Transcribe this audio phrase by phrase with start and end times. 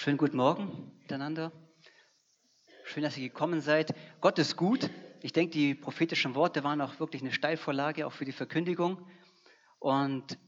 [0.00, 1.50] Schönen guten Morgen miteinander.
[2.84, 3.96] Schön, dass ihr gekommen seid.
[4.20, 4.88] Gott ist gut.
[5.22, 9.04] Ich denke, die prophetischen Worte waren auch wirklich eine Steilvorlage, auch für die Verkündigung.
[9.80, 10.38] Und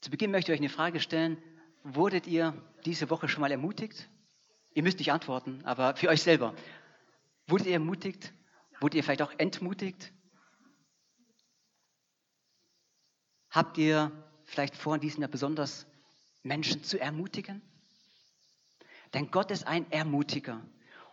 [0.00, 1.42] zu Beginn möchte ich euch eine Frage stellen.
[1.82, 2.54] Wurdet ihr
[2.84, 4.08] diese Woche schon mal ermutigt?
[4.74, 6.54] Ihr müsst nicht antworten, aber für euch selber.
[7.48, 8.32] Wurdet ihr ermutigt?
[8.78, 10.12] Wurdet ihr vielleicht auch entmutigt?
[13.50, 14.12] Habt ihr
[14.44, 15.84] vielleicht vor, in diesem Jahr besonders
[16.44, 17.60] Menschen zu ermutigen?
[19.14, 20.64] Denn Gott ist ein Ermutiger.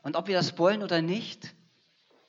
[0.04, 1.56] Und ob wir das wollen oder nicht,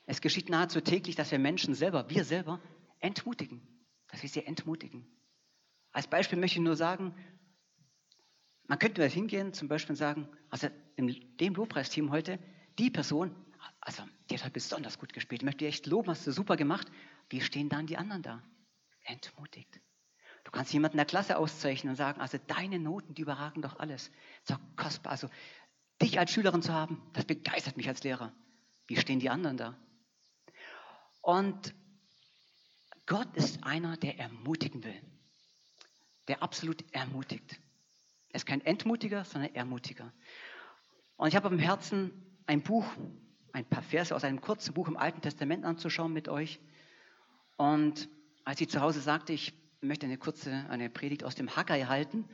[0.05, 2.59] es geschieht nahezu täglich, dass wir Menschen selber, wir selber,
[2.99, 3.61] entmutigen.
[4.07, 5.07] Dass wir sie entmutigen.
[5.91, 7.13] Als Beispiel möchte ich nur sagen,
[8.67, 12.39] man könnte hingehen, zum Beispiel sagen, also in dem Lobpreisteam heute,
[12.77, 13.35] die Person,
[13.81, 16.55] also die hat halt besonders gut gespielt, ich möchte dir echt loben, hast du super
[16.55, 16.87] gemacht.
[17.29, 18.43] Wie stehen dann die anderen da?
[19.03, 19.79] Entmutigt.
[20.43, 23.79] Du kannst jemanden in der Klasse auszeichnen und sagen, also deine Noten, die überragen doch
[23.79, 24.11] alles.
[24.47, 25.11] Doch kostbar.
[25.11, 25.29] Also
[26.01, 28.33] dich als Schülerin zu haben, das begeistert mich als Lehrer.
[28.87, 29.77] Wie stehen die anderen da?
[31.21, 31.73] Und
[33.05, 35.01] Gott ist einer, der ermutigen will.
[36.27, 37.59] Der absolut ermutigt.
[38.29, 40.13] Er ist kein Entmutiger, sondern Ermutiger.
[41.17, 42.11] Und ich habe am Herzen
[42.45, 42.85] ein Buch,
[43.51, 46.59] ein paar Verse aus einem kurzen Buch im Alten Testament anzuschauen mit euch.
[47.57, 48.07] Und
[48.45, 52.25] als ich zu Hause sagte, ich möchte eine kurze eine Predigt aus dem Haggai halten.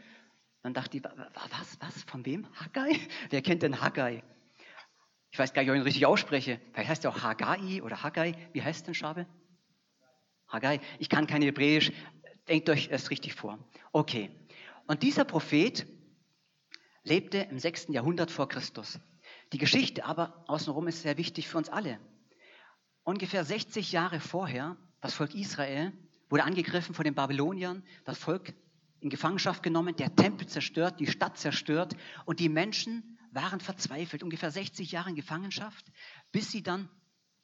[0.66, 2.48] Dann dachte ich, was, was, von wem?
[2.56, 3.00] Haggai?
[3.30, 4.24] Wer kennt denn Haggai?
[5.30, 6.60] Ich weiß gar nicht, ob ich ihn richtig ausspreche.
[6.74, 8.34] Vielleicht heißt er auch Haggai oder Haggai.
[8.52, 9.28] Wie heißt denn Schabe?
[10.48, 10.80] Haggai.
[10.98, 11.92] Ich kann kein Hebräisch.
[12.48, 13.60] Denkt euch es richtig vor.
[13.92, 14.32] Okay.
[14.88, 15.86] Und dieser Prophet
[17.04, 17.90] lebte im 6.
[17.90, 19.00] Jahrhundert vor Christus.
[19.54, 22.00] Die Geschichte aber außenrum ist sehr wichtig für uns alle.
[23.04, 25.94] Ungefähr 60 Jahre vorher, das Volk Israel
[26.28, 28.56] wurde angegriffen von den Babyloniern, das Volk
[29.06, 34.50] in Gefangenschaft genommen, der Tempel zerstört, die Stadt zerstört und die Menschen waren verzweifelt, ungefähr
[34.50, 35.86] 60 Jahre in Gefangenschaft,
[36.32, 36.90] bis sie dann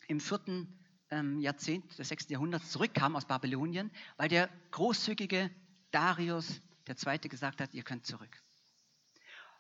[0.07, 0.79] im vierten
[1.11, 5.51] ähm, Jahrzehnt des sechsten Jahrhunderts zurückkamen aus Babylonien, weil der großzügige
[5.91, 8.41] Darius der Zweite gesagt hat, ihr könnt zurück.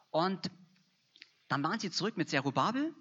[0.09, 0.49] Und
[1.49, 2.95] dann waren sie zurück mit Zerubabel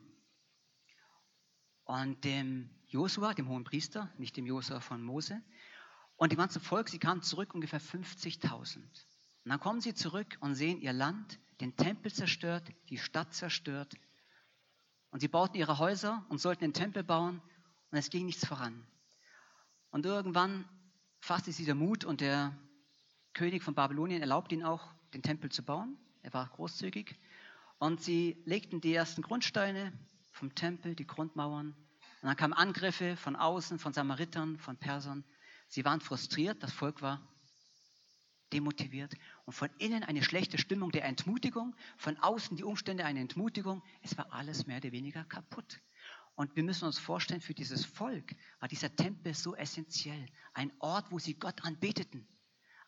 [1.84, 5.40] und dem Josua, dem hohen Priester, nicht dem Josua von Mose.
[6.20, 8.76] Und die ganze Volk, sie kamen zurück, ungefähr 50.000.
[8.76, 8.84] Und
[9.46, 13.94] dann kommen sie zurück und sehen ihr Land, den Tempel zerstört, die Stadt zerstört.
[15.12, 17.40] Und sie bauten ihre Häuser und sollten den Tempel bauen
[17.90, 18.86] und es ging nichts voran.
[19.92, 20.68] Und irgendwann
[21.20, 22.54] fasste sie der Mut und der
[23.32, 25.96] König von Babylonien erlaubte ihnen auch, den Tempel zu bauen.
[26.20, 27.18] Er war großzügig.
[27.78, 29.90] Und sie legten die ersten Grundsteine
[30.32, 31.68] vom Tempel, die Grundmauern.
[31.68, 35.24] Und dann kamen Angriffe von außen, von Samaritern, von Persern.
[35.70, 37.26] Sie waren frustriert, das Volk war
[38.52, 39.14] demotiviert
[39.44, 43.80] und von innen eine schlechte Stimmung der Entmutigung, von außen die Umstände eine Entmutigung.
[44.02, 45.80] Es war alles mehr oder weniger kaputt.
[46.34, 50.26] Und wir müssen uns vorstellen, für dieses Volk war dieser Tempel so essentiell.
[50.54, 52.26] Ein Ort, wo sie Gott anbeteten.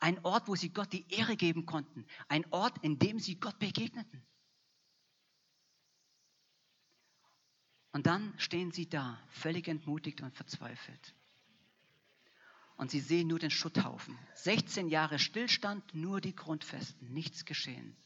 [0.00, 2.04] Ein Ort, wo sie Gott die Ehre geben konnten.
[2.26, 4.26] Ein Ort, in dem sie Gott begegneten.
[7.92, 11.14] Und dann stehen sie da, völlig entmutigt und verzweifelt
[12.76, 14.18] und sie sehen nur den Schutthaufen.
[14.34, 17.96] 16 Jahre Stillstand, nur die Grundfesten, nichts geschehen.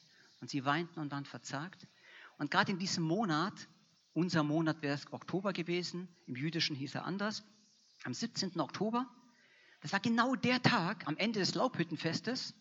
[0.41, 1.87] Und sie weinten und waren verzagt.
[2.39, 3.69] Und gerade in diesem Monat,
[4.13, 7.45] unser Monat wäre es Oktober gewesen, im Jüdischen hieß er anders,
[8.05, 8.61] am 17.
[8.61, 9.09] Oktober,
[9.81, 12.55] das war genau der Tag am Ende des Laubhüttenfestes,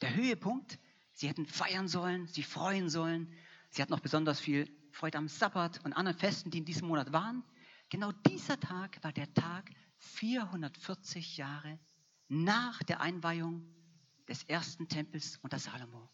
[0.00, 0.78] der Höhepunkt.
[1.12, 3.32] Sie hätten feiern sollen, sie freuen sollen.
[3.70, 7.12] Sie hatten noch besonders viel Freude am Sabbat und anderen Festen, die in diesem Monat
[7.12, 7.42] waren.
[7.88, 11.78] Genau dieser Tag war der Tag 440 Jahre
[12.28, 13.66] nach der Einweihung
[14.28, 16.10] des ersten Tempels unter Salomo.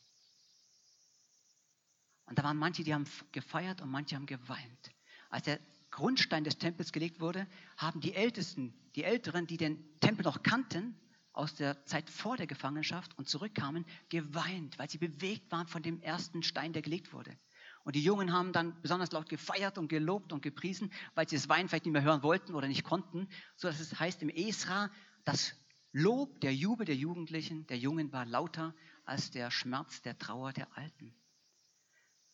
[2.26, 4.90] Und da waren manche, die haben gefeiert und manche haben geweint.
[5.28, 5.60] Als der
[5.90, 10.98] Grundstein des Tempels gelegt wurde, haben die Ältesten, die Älteren, die den Tempel noch kannten,
[11.34, 16.00] aus der Zeit vor der Gefangenschaft und zurückkamen, geweint, weil sie bewegt waren von dem
[16.00, 17.38] ersten Stein, der gelegt wurde.
[17.84, 21.48] Und die Jungen haben dann besonders laut gefeiert und gelobt und gepriesen, weil sie das
[21.48, 23.28] Wein vielleicht nicht mehr hören wollten oder nicht konnten.
[23.56, 24.90] So dass es heißt im Esra,
[25.24, 25.54] das
[25.92, 28.74] Lob, der Jubel der Jugendlichen, der Jungen war lauter
[29.04, 31.14] als der Schmerz der Trauer der Alten.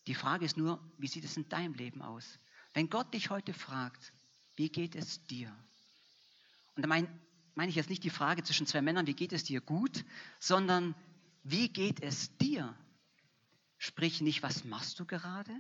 [0.07, 2.39] Die Frage ist nur, wie sieht es in deinem Leben aus?
[2.75, 4.13] Wenn Gott dich heute fragt,
[4.57, 5.55] wie geht es dir?
[6.77, 7.09] Und da meine
[7.59, 10.05] mein ich jetzt nicht die Frage zwischen zwei Männern, wie geht es dir gut,
[10.39, 10.95] sondern
[11.43, 12.73] wie geht es dir?
[13.79, 15.53] Sprich nicht, was machst du gerade?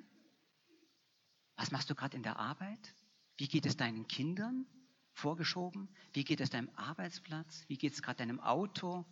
[1.56, 2.94] Was machst du gerade in der Arbeit?
[3.36, 4.66] Wie geht es deinen Kindern?
[5.12, 5.88] Vorgeschoben?
[6.12, 7.64] Wie geht es deinem Arbeitsplatz?
[7.68, 9.04] Wie geht es gerade deinem Auto?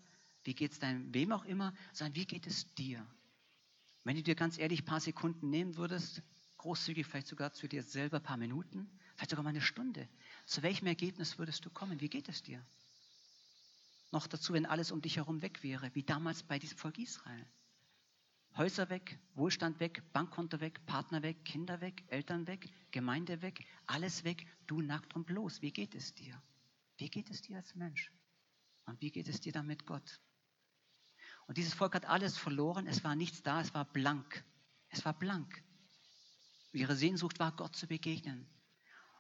[0.45, 1.73] Wie geht es deinem wem auch immer?
[1.93, 3.05] Sondern wie geht es dir?
[4.05, 6.23] Wenn du dir ganz ehrlich ein paar Sekunden nehmen würdest,
[6.59, 10.09] großzügig vielleicht sogar zu dir selber ein paar Minuten, vielleicht sogar mal eine Stunde,
[10.47, 12.01] zu welchem Ergebnis würdest du kommen?
[12.01, 12.65] Wie geht es dir?
[14.13, 17.47] Noch dazu, wenn alles um dich herum weg wäre, wie damals bei diesem Volk Israel.
[18.57, 24.25] Häuser weg, Wohlstand weg, Bankkonto weg, Partner weg, Kinder weg, Eltern weg, Gemeinde weg, alles
[24.25, 25.61] weg, du nackt und bloß.
[25.61, 26.43] Wie geht es dir?
[26.97, 28.11] Wie geht es dir als Mensch?
[28.87, 30.21] Und wie geht es dir dann mit Gott?
[31.47, 34.45] Und dieses Volk hat alles verloren, es war nichts da, es war blank.
[34.89, 35.63] Es war blank.
[36.73, 38.49] Ihre Sehnsucht war, Gott zu begegnen.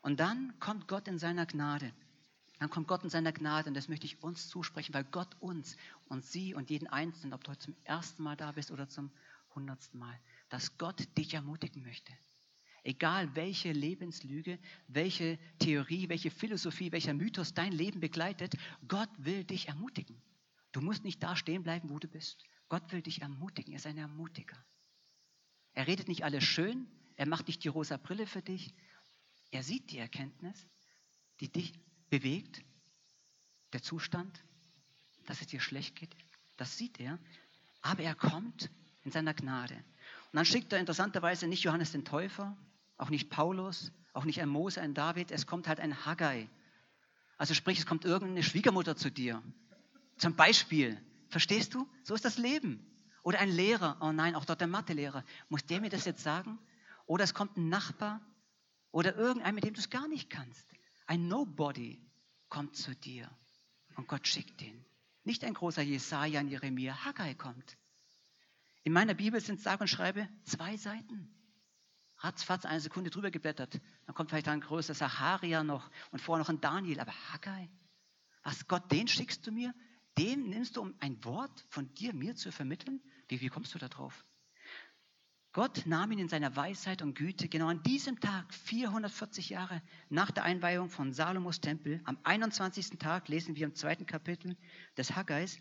[0.00, 1.92] Und dann kommt Gott in seiner Gnade.
[2.58, 5.76] Dann kommt Gott in seiner Gnade und das möchte ich uns zusprechen, weil Gott uns
[6.08, 9.10] und sie und jeden Einzelnen, ob du heute zum ersten Mal da bist oder zum
[9.54, 10.18] hundertsten Mal,
[10.48, 12.12] dass Gott dich ermutigen möchte.
[12.82, 18.54] Egal welche Lebenslüge, welche Theorie, welche Philosophie, welcher Mythos dein Leben begleitet,
[18.86, 20.22] Gott will dich ermutigen.
[20.72, 22.44] Du musst nicht da stehen bleiben, wo du bist.
[22.68, 23.72] Gott will dich ermutigen.
[23.72, 24.56] Er ist ein Ermutiger.
[25.72, 26.86] Er redet nicht alles schön,
[27.16, 28.74] er macht nicht die rosa Brille für dich.
[29.50, 30.66] Er sieht die Erkenntnis,
[31.40, 31.72] die dich
[32.10, 32.62] bewegt,
[33.72, 34.44] der Zustand,
[35.26, 36.14] dass es dir schlecht geht.
[36.56, 37.18] Das sieht er.
[37.82, 38.70] Aber er kommt
[39.02, 39.74] in seiner Gnade.
[39.74, 42.56] Und dann schickt er interessanterweise nicht Johannes den Täufer,
[42.96, 46.48] auch nicht Paulus, auch nicht ein Mose, ein David, es kommt halt ein Haggai.
[47.38, 49.42] Also sprich, es kommt irgendeine Schwiegermutter zu dir.
[50.16, 51.00] Zum Beispiel.
[51.28, 51.88] Verstehst du?
[52.02, 52.84] So ist das Leben.
[53.22, 55.24] Oder ein Lehrer, oh nein, auch dort der Mathelehrer.
[55.48, 56.58] Muss der mir das jetzt sagen?
[57.06, 58.20] Oder es kommt ein Nachbar
[58.90, 60.66] oder irgendein, mit dem du es gar nicht kannst.
[61.06, 62.04] Ein Nobody
[62.48, 63.30] kommt zu dir
[63.96, 64.84] und Gott schickt ihn.
[65.24, 67.76] Nicht ein großer Jesaja und Jeremia, Haggai kommt.
[68.82, 71.32] In meiner Bibel sind sage und schreibe zwei Seiten.
[72.18, 73.80] Ratzfatz eine Sekunde drüber geblättert.
[74.06, 77.00] Dann kommt vielleicht ein größer Sacharia noch und vorher noch ein Daniel.
[77.00, 77.68] Aber Haggai,
[78.42, 79.74] was Gott, den schickst du mir?
[80.18, 83.02] Dem nimmst du, um ein Wort von dir mir zu vermitteln?
[83.28, 84.24] Wie, wie kommst du da drauf?
[85.56, 89.80] Gott nahm ihn in seiner Weisheit und Güte genau an diesem Tag, 440 Jahre
[90.10, 92.98] nach der Einweihung von Salomos Tempel, am 21.
[92.98, 94.58] Tag, lesen wir im zweiten Kapitel
[94.98, 95.58] des Haggais,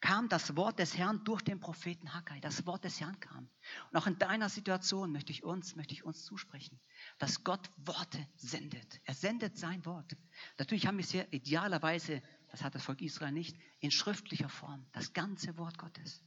[0.00, 2.40] kam das Wort des Herrn durch den Propheten Haggai.
[2.40, 3.50] Das Wort des Herrn kam.
[3.90, 6.80] Und auch in deiner Situation möchte ich uns, möchte ich uns zusprechen,
[7.18, 9.02] dass Gott Worte sendet.
[9.04, 10.16] Er sendet sein Wort.
[10.56, 14.86] Natürlich haben wir es hier idealerweise, das hat das Volk Israel nicht, in schriftlicher Form,
[14.92, 16.24] das ganze Wort Gottes.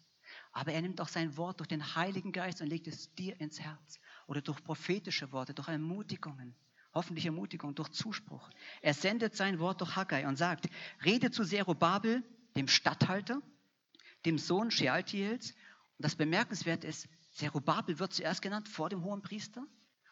[0.56, 3.60] Aber er nimmt auch sein Wort durch den Heiligen Geist und legt es dir ins
[3.60, 4.00] Herz.
[4.26, 6.56] Oder durch prophetische Worte, durch Ermutigungen.
[6.94, 8.50] Hoffentlich Ermutigung, durch Zuspruch.
[8.82, 10.70] Er sendet sein Wort durch Haggai und sagt,
[11.04, 12.24] rede zu Zerubabel,
[12.56, 13.42] dem Statthalter,
[14.26, 15.52] dem Sohn Shealtiels.
[15.52, 19.68] Und das Bemerkenswerte ist, Zerubabel wird zuerst genannt vor dem hohen Priester.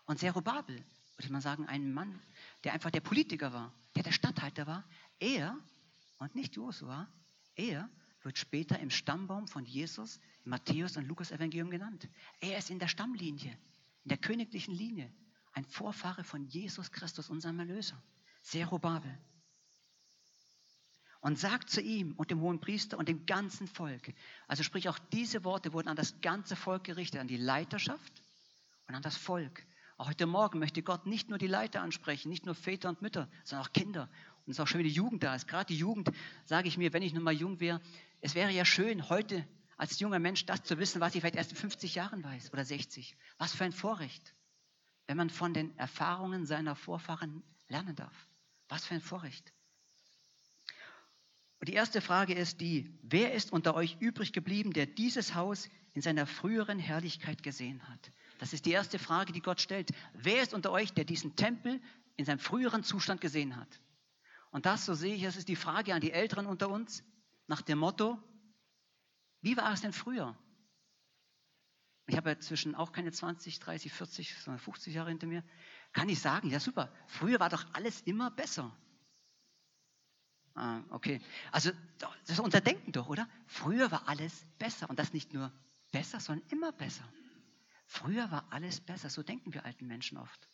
[0.07, 0.75] Und Zerubabel,
[1.15, 2.21] würde mal sagen, ein Mann,
[2.65, 4.83] der einfach der Politiker war, der der Statthalter war.
[5.19, 5.57] Er
[6.17, 7.07] und nicht Josua,
[7.55, 7.89] er
[8.23, 12.07] wird später im Stammbaum von Jesus, Matthäus und Lukas Evangelium genannt.
[12.39, 13.57] Er ist in der Stammlinie,
[14.03, 15.11] in der königlichen Linie,
[15.53, 18.01] ein Vorfahre von Jesus Christus, unserem Erlöser.
[18.41, 19.17] Zerubabel
[21.23, 24.13] und sagt zu ihm und dem hohen Priester und dem ganzen Volk.
[24.45, 28.21] Also sprich, auch diese Worte wurden an das ganze Volk gerichtet, an die Leiterschaft
[28.89, 29.65] und an das Volk.
[29.95, 33.29] Auch heute Morgen möchte Gott nicht nur die Leiter ansprechen, nicht nur Väter und Mütter,
[33.45, 34.09] sondern auch Kinder.
[34.45, 35.47] Und es ist auch schon wieder die Jugend da ist.
[35.47, 36.11] Gerade die Jugend,
[36.43, 37.79] sage ich mir, wenn ich nun mal jung wäre,
[38.19, 41.51] es wäre ja schön, heute als junger Mensch das zu wissen, was ich vielleicht erst
[41.51, 43.15] in 50 Jahren weiß oder 60.
[43.37, 44.33] Was für ein Vorrecht,
[45.07, 48.27] wenn man von den Erfahrungen seiner Vorfahren lernen darf.
[48.69, 49.53] Was für ein Vorrecht.
[51.59, 55.69] Und die erste Frage ist die, wer ist unter euch übrig geblieben, der dieses Haus
[55.93, 58.11] in seiner früheren Herrlichkeit gesehen hat?
[58.39, 59.91] Das ist die erste Frage, die Gott stellt.
[60.13, 61.81] Wer ist unter euch, der diesen Tempel
[62.17, 63.79] in seinem früheren Zustand gesehen hat?
[64.51, 67.03] Und das, so sehe ich, das ist die Frage an die Älteren unter uns,
[67.47, 68.21] nach dem Motto,
[69.43, 70.35] wie war es denn früher?
[72.07, 75.43] Ich habe ja zwischen auch keine 20, 30, 40, sondern 50 Jahre hinter mir.
[75.91, 78.75] Kann ich sagen, ja super, früher war doch alles immer besser.
[80.55, 81.21] Ah, okay.
[81.51, 83.27] Also das ist unser Denken doch, oder?
[83.47, 85.51] Früher war alles besser und das nicht nur
[85.91, 87.07] besser, sondern immer besser.
[87.85, 90.47] Früher war alles besser, so denken wir alten Menschen oft.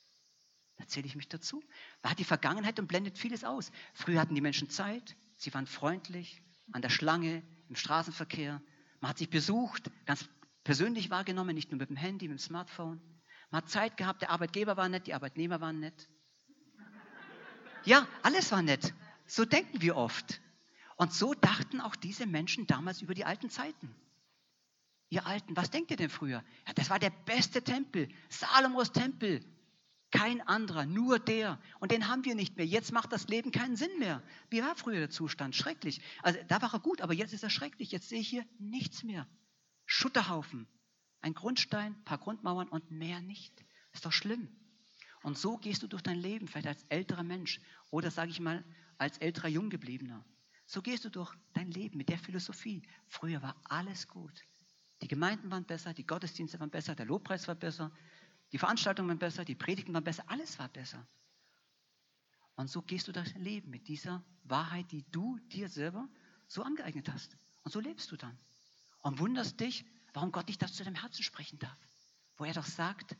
[0.77, 1.61] Da zähle ich mich dazu.
[2.01, 3.71] Man hat die Vergangenheit und blendet vieles aus.
[3.93, 6.41] Früher hatten die Menschen Zeit, sie waren freundlich,
[6.71, 8.61] an der Schlange, im Straßenverkehr.
[9.01, 10.27] Man hat sich besucht, ganz
[10.63, 13.01] persönlich wahrgenommen, nicht nur mit dem Handy, mit dem Smartphone.
[13.51, 16.09] Man hat Zeit gehabt, der Arbeitgeber war nett, die Arbeitnehmer waren nett.
[17.85, 18.93] Ja, alles war nett.
[19.25, 20.41] So denken wir oft.
[20.97, 23.95] Und so dachten auch diese Menschen damals über die alten Zeiten.
[25.09, 26.43] Ihr Alten, was denkt ihr denn früher?
[26.67, 29.43] Ja, das war der beste Tempel, Salomos Tempel.
[30.11, 31.59] Kein anderer, nur der.
[31.79, 32.65] Und den haben wir nicht mehr.
[32.65, 34.23] Jetzt macht das Leben keinen Sinn mehr.
[34.49, 35.55] Wie war früher der Zustand?
[35.55, 36.01] Schrecklich.
[36.23, 37.91] Also da war er gut, aber jetzt ist er schrecklich.
[37.91, 39.27] Jetzt sehe ich hier nichts mehr.
[39.85, 40.67] Schutterhaufen.
[41.21, 43.53] Ein Grundstein, ein paar Grundmauern und mehr nicht.
[43.93, 44.49] Ist doch schlimm.
[45.21, 47.59] Und so gehst du durch dein Leben, vielleicht als älterer Mensch
[47.91, 48.63] oder sage ich mal
[48.97, 50.25] als älterer Junggebliebener.
[50.65, 52.83] So gehst du durch dein Leben mit der Philosophie.
[53.07, 54.43] Früher war alles gut.
[55.01, 57.91] Die Gemeinden waren besser, die Gottesdienste waren besser, der Lobpreis war besser,
[58.51, 61.07] die Veranstaltungen waren besser, die Predigten waren besser, alles war besser.
[62.55, 66.09] Und so gehst du dein Leben mit dieser Wahrheit, die du dir selber
[66.47, 67.37] so angeeignet hast.
[67.63, 68.37] Und so lebst du dann.
[69.01, 71.77] Und wunderst dich, warum Gott nicht das zu deinem Herzen sprechen darf.
[72.37, 73.15] Wo er doch sagt,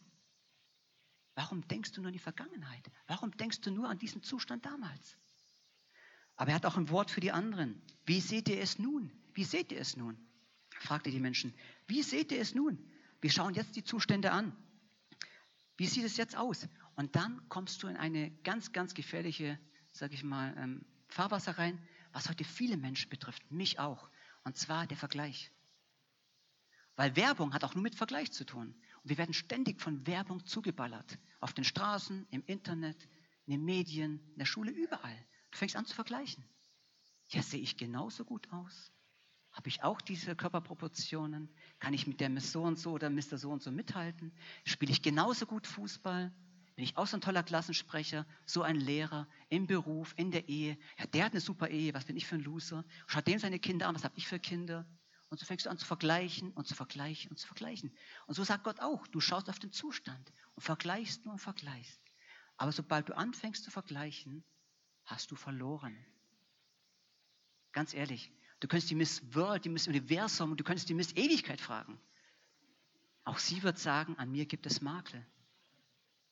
[1.36, 2.90] warum denkst du nur an die Vergangenheit?
[3.08, 5.18] Warum denkst du nur an diesen Zustand damals?
[6.36, 7.82] Aber er hat auch ein Wort für die anderen.
[8.06, 9.12] Wie seht ihr es nun?
[9.34, 10.18] Wie seht ihr es nun?
[10.70, 11.54] fragte die Menschen.
[11.88, 12.78] Wie seht ihr es nun?
[13.22, 14.56] Wir schauen jetzt die Zustände an.
[15.80, 16.68] Wie sieht es jetzt aus?
[16.96, 19.58] Und dann kommst du in eine ganz, ganz gefährliche,
[19.94, 21.82] sage ich mal, ähm, Fahrwasser rein,
[22.12, 24.10] was heute viele Menschen betrifft, mich auch.
[24.44, 25.54] Und zwar der Vergleich.
[26.98, 28.76] Weil Werbung hat auch nur mit Vergleich zu tun.
[29.04, 31.18] Und wir werden ständig von Werbung zugeballert.
[31.40, 33.02] Auf den Straßen, im Internet,
[33.46, 35.26] in den Medien, in der Schule, überall.
[35.50, 36.44] Du fängst an zu vergleichen.
[37.30, 38.92] Ja, sehe ich genauso gut aus?
[39.60, 41.54] Habe ich auch diese Körperproportionen?
[41.80, 43.38] Kann ich mit der Miss so und so oder Mr.
[43.38, 44.32] so und so mithalten?
[44.64, 46.32] Spiele ich genauso gut Fußball?
[46.78, 50.78] Bin ich auch so ein toller Klassensprecher, so ein Lehrer im Beruf, in der Ehe?
[50.98, 52.86] Ja, der hat eine super Ehe, was bin ich für ein Loser?
[53.06, 54.88] Schaut dem seine Kinder an, was habe ich für Kinder?
[55.28, 57.94] Und so fängst du an zu vergleichen und zu vergleichen und zu vergleichen.
[58.28, 62.00] Und so sagt Gott auch, du schaust auf den Zustand und vergleichst nur und vergleichst.
[62.56, 64.46] Aber sobald du anfängst zu vergleichen,
[65.04, 65.98] hast du verloren.
[67.74, 71.62] Ganz ehrlich, Du könntest die Miss World, die Miss Universum du könntest die Miss Ewigkeit
[71.62, 72.00] fragen.
[73.24, 75.26] Auch sie wird sagen, an mir gibt es Makel.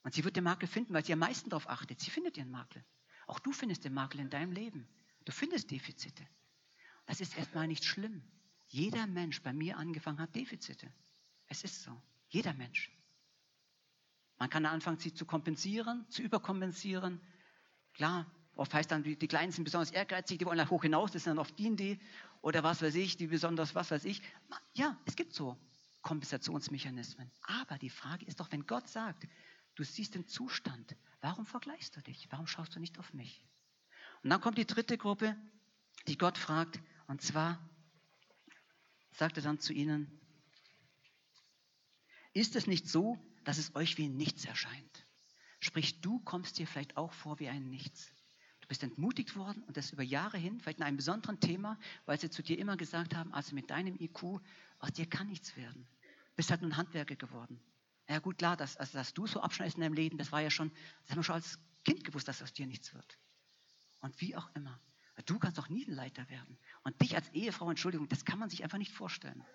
[0.03, 2.00] Und sie wird den Makel finden, weil sie am meisten darauf achtet.
[2.00, 2.84] Sie findet ihren Makel.
[3.27, 4.88] Auch du findest den Makel in deinem Leben.
[5.25, 6.25] Du findest Defizite.
[7.05, 8.24] Das ist erstmal nicht schlimm.
[8.67, 10.91] Jeder Mensch, bei mir angefangen hat, Defizite.
[11.48, 12.01] Es ist so.
[12.29, 12.91] Jeder Mensch.
[14.38, 17.22] Man kann anfangen, sie zu kompensieren, zu überkompensieren.
[17.93, 21.23] Klar, Oft heißt dann, die, Kleinen sind besonders ehrgeizig, die wollen da hoch hinaus, das
[21.23, 21.99] sind dann oft die, die
[22.41, 24.21] oder was weiß ich, die besonders was weiß ich.
[24.73, 25.57] Ja, es gibt so
[26.01, 27.31] Kompensationsmechanismen.
[27.43, 29.27] Aber die Frage ist doch, wenn Gott sagt,
[29.75, 32.27] du siehst den Zustand, warum vergleichst du dich?
[32.31, 33.43] Warum schaust du nicht auf mich?
[34.23, 35.35] Und dann kommt die dritte Gruppe,
[36.07, 37.59] die Gott fragt, und zwar
[39.11, 40.19] sagt er dann zu ihnen,
[42.33, 45.05] ist es nicht so, dass es euch wie nichts erscheint?
[45.59, 48.11] Sprich, du kommst dir vielleicht auch vor wie ein Nichts.
[48.67, 52.19] Du bist entmutigt worden und das über Jahre hin, vielleicht in einem besonderen Thema, weil
[52.19, 54.41] sie zu dir immer gesagt haben, also mit deinem IQ,
[54.79, 55.88] aus dir kann nichts werden.
[56.01, 57.62] Du bist halt nur ein Handwerker geworden.
[58.09, 60.50] Ja gut, klar, dass, also, dass du so abschneidest in deinem Leben, das war ja
[60.50, 60.69] schon,
[61.03, 63.17] das haben wir schon als Kind gewusst, dass aus dir nichts wird.
[64.01, 64.81] Und wie auch immer.
[65.25, 66.59] Du kannst doch nie ein Leiter werden.
[66.83, 69.45] Und dich als Ehefrau, Entschuldigung, das kann man sich einfach nicht vorstellen.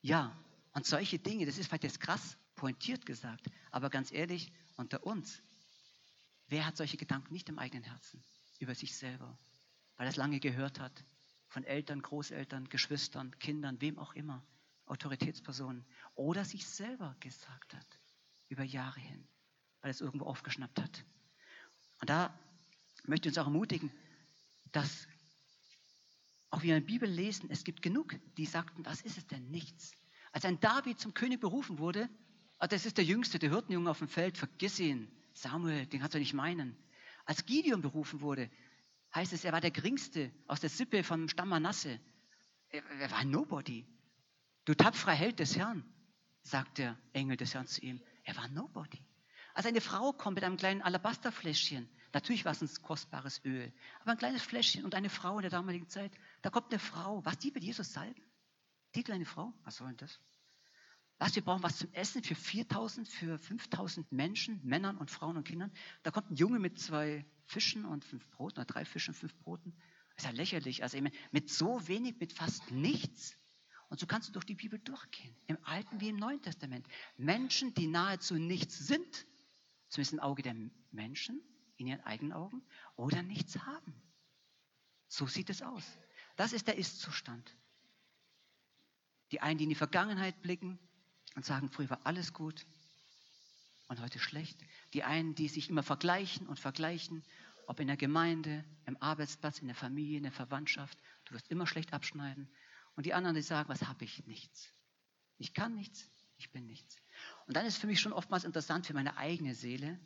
[0.00, 0.36] Ja,
[0.72, 5.40] und solche Dinge, das ist vielleicht jetzt krass pointiert gesagt, aber ganz ehrlich, unter uns,
[6.50, 8.24] Wer hat solche Gedanken nicht im eigenen Herzen
[8.58, 9.38] über sich selber,
[9.96, 11.04] weil er es lange gehört hat
[11.48, 14.44] von Eltern, Großeltern, Geschwistern, Kindern, wem auch immer,
[14.86, 15.84] Autoritätspersonen,
[16.16, 17.86] oder sich selber gesagt hat
[18.48, 19.28] über Jahre hin,
[19.80, 21.04] weil er es irgendwo aufgeschnappt hat.
[22.00, 22.36] Und da
[23.06, 23.92] möchte ich uns auch ermutigen,
[24.72, 25.06] dass
[26.50, 29.52] auch wir in der Bibel lesen, es gibt genug, die sagten, was ist es denn?
[29.52, 29.92] Nichts.
[30.32, 32.10] Als ein David zum König berufen wurde,
[32.58, 35.08] ah, das ist der Jüngste, der Hirtenjunge auf dem Feld, vergiss ihn.
[35.32, 36.76] Samuel, den kannst du nicht meinen.
[37.24, 38.50] Als Gideon berufen wurde,
[39.14, 42.00] heißt es, er war der Geringste aus der Sippe vom Stamm Manasse.
[42.68, 43.86] Er, er war Nobody.
[44.64, 45.84] Du tapferer Held des Herrn,
[46.42, 48.00] sagt der Engel des Herrn zu ihm.
[48.24, 49.02] Er war Nobody.
[49.54, 54.12] Als eine Frau kommt mit einem kleinen Alabasterfläschchen, natürlich war es ein kostbares Öl, aber
[54.12, 57.38] ein kleines Fläschchen und eine Frau in der damaligen Zeit, da kommt eine Frau, was
[57.38, 58.22] die wird Jesus salben?
[58.94, 60.20] Die kleine Frau, was soll denn das?
[61.20, 65.44] Was, wir brauchen was zum Essen für 4000, für 5000 Menschen, Männern und Frauen und
[65.44, 65.70] Kindern.
[66.02, 69.36] Da kommt ein Junge mit zwei Fischen und fünf Broten, oder drei Fischen und fünf
[69.36, 69.74] Broten.
[70.16, 70.82] Das ist ja lächerlich.
[70.82, 70.98] Also
[71.30, 73.36] mit so wenig, mit fast nichts.
[73.90, 75.36] Und so kannst du durch die Bibel durchgehen.
[75.46, 76.88] Im Alten wie im Neuen Testament.
[77.18, 79.26] Menschen, die nahezu nichts sind,
[79.88, 80.56] zumindest im Auge der
[80.90, 81.42] Menschen,
[81.76, 82.62] in ihren eigenen Augen,
[82.96, 83.94] oder nichts haben.
[85.08, 85.84] So sieht es aus.
[86.36, 87.54] Das ist der Ist-Zustand.
[89.32, 90.78] Die einen, die in die Vergangenheit blicken,
[91.34, 92.66] und sagen, früher war alles gut
[93.88, 94.58] und heute schlecht.
[94.94, 97.24] Die einen, die sich immer vergleichen und vergleichen,
[97.66, 101.66] ob in der Gemeinde, im Arbeitsplatz, in der Familie, in der Verwandtschaft, du wirst immer
[101.66, 102.48] schlecht abschneiden.
[102.96, 104.26] Und die anderen, die sagen, was habe ich?
[104.26, 104.72] Nichts.
[105.38, 106.96] Ich kann nichts, ich bin nichts.
[107.46, 109.98] Und dann ist für mich schon oftmals interessant für meine eigene Seele.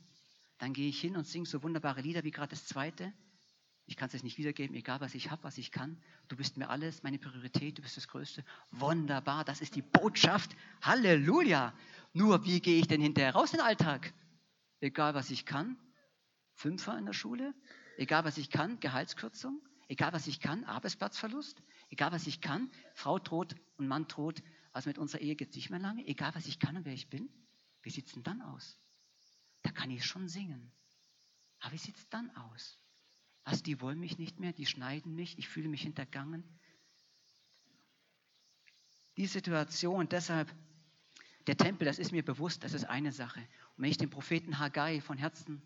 [0.59, 3.12] Dann gehe ich hin und singe so wunderbare Lieder wie gerade das zweite.
[3.87, 6.00] Ich kann es jetzt nicht wiedergeben, egal was ich habe, was ich kann.
[6.29, 8.45] Du bist mir alles, meine Priorität, du bist das Größte.
[8.71, 10.57] Wunderbar, das ist die Botschaft.
[10.81, 11.75] Halleluja.
[12.14, 14.14] Nur wie gehe ich denn hinterher raus in den Alltag?
[14.81, 15.76] Egal was ich kann,
[16.55, 17.55] Fünfer in der Schule,
[17.99, 23.19] egal was ich kann, Gehaltskürzung, egal was ich kann, Arbeitsplatzverlust, egal was ich kann, Frau
[23.19, 26.47] tot und Mann tot, also mit unserer Ehe geht es nicht mehr lange, egal was
[26.47, 27.29] ich kann und wer ich bin.
[27.83, 28.79] Wie sieht es denn dann aus?
[29.62, 30.73] Da kann ich schon singen.
[31.61, 32.79] Aber wie sieht es dann aus?
[33.44, 36.44] Was, die wollen mich nicht mehr, die schneiden mich, ich fühle mich hintergangen.
[39.16, 40.52] Die Situation, deshalb,
[41.46, 43.40] der Tempel, das ist mir bewusst, das ist eine Sache.
[43.76, 45.62] Und wenn ich den Propheten Haggai von Herzen,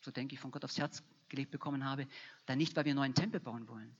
[0.00, 2.06] so denke ich, von Gott aufs Herz gelegt bekommen habe,
[2.46, 3.94] dann nicht, weil wir einen neuen Tempel bauen wollen.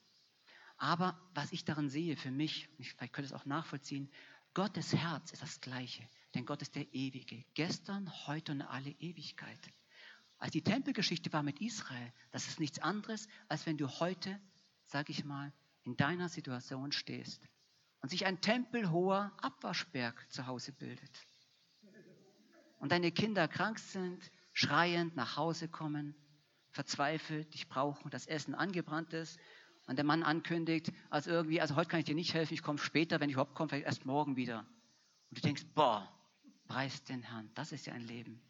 [0.79, 4.11] Aber was ich darin sehe für mich, vielleicht könnt ihr es auch nachvollziehen,
[4.55, 9.61] Gottes Herz ist das Gleiche, denn Gott ist der Ewige, gestern, heute und alle Ewigkeit.
[10.43, 14.41] Als die Tempelgeschichte war mit Israel, das ist nichts anderes, als wenn du heute,
[14.87, 15.53] sag ich mal,
[15.85, 17.49] in deiner Situation stehst
[18.01, 21.29] und sich ein tempelhoher Abwaschberg zu Hause bildet.
[22.81, 26.17] Und deine Kinder krank sind, schreiend nach Hause kommen,
[26.73, 29.39] verzweifelt, dich brauchen, das Essen angebrannt ist
[29.87, 32.79] und der Mann ankündigt, also irgendwie, also heute kann ich dir nicht helfen, ich komme
[32.79, 34.67] später, wenn ich überhaupt komme, vielleicht erst morgen wieder.
[35.31, 36.13] Und du denkst, boah,
[36.67, 38.43] preis den Herrn, das ist ja ein Leben.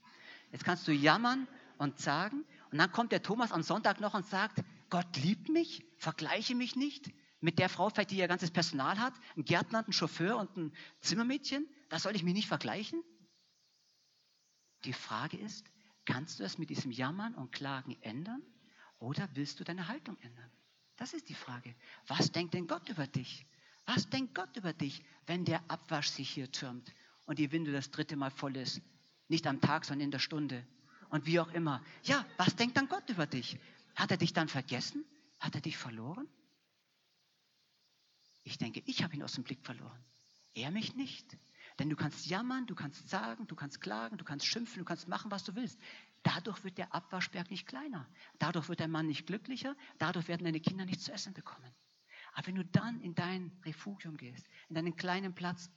[0.52, 1.46] Jetzt kannst du jammern
[1.82, 2.44] und sagen.
[2.70, 6.76] Und dann kommt der Thomas am Sonntag noch und sagt, Gott liebt mich, vergleiche mich
[6.76, 7.10] nicht
[7.40, 11.66] mit der Frau, die ihr ganzes Personal hat, einen Gärtner, einen Chauffeur und ein Zimmermädchen.
[11.88, 13.02] Das soll ich mich nicht vergleichen?
[14.84, 15.66] Die Frage ist,
[16.04, 18.42] kannst du es mit diesem Jammern und Klagen ändern
[18.98, 20.50] oder willst du deine Haltung ändern?
[20.96, 21.74] Das ist die Frage.
[22.06, 23.44] Was denkt denn Gott über dich?
[23.86, 26.94] Was denkt Gott über dich, wenn der Abwasch sich hier türmt
[27.26, 28.80] und die Winde das dritte Mal voll ist?
[29.28, 30.64] Nicht am Tag, sondern in der Stunde
[31.12, 31.84] und wie auch immer.
[32.04, 33.58] Ja, was denkt dann Gott über dich?
[33.94, 35.04] Hat er dich dann vergessen?
[35.38, 36.26] Hat er dich verloren?
[38.44, 40.02] Ich denke, ich habe ihn aus dem Blick verloren.
[40.54, 41.36] Er mich nicht.
[41.78, 45.06] Denn du kannst jammern, du kannst sagen, du kannst klagen, du kannst schimpfen, du kannst
[45.06, 45.78] machen, was du willst.
[46.22, 48.08] Dadurch wird der Abwaschberg nicht kleiner.
[48.38, 49.76] Dadurch wird dein Mann nicht glücklicher.
[49.98, 51.74] Dadurch werden deine Kinder nicht zu essen bekommen.
[52.32, 55.70] Aber wenn du dann in dein Refugium gehst, in deinen kleinen Platz,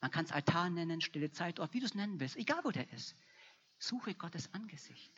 [0.00, 2.92] man kann es Altar nennen, stille Zeitort, wie du es nennen willst, egal wo der
[2.92, 3.14] ist,
[3.86, 5.12] Suche Gottes Angesicht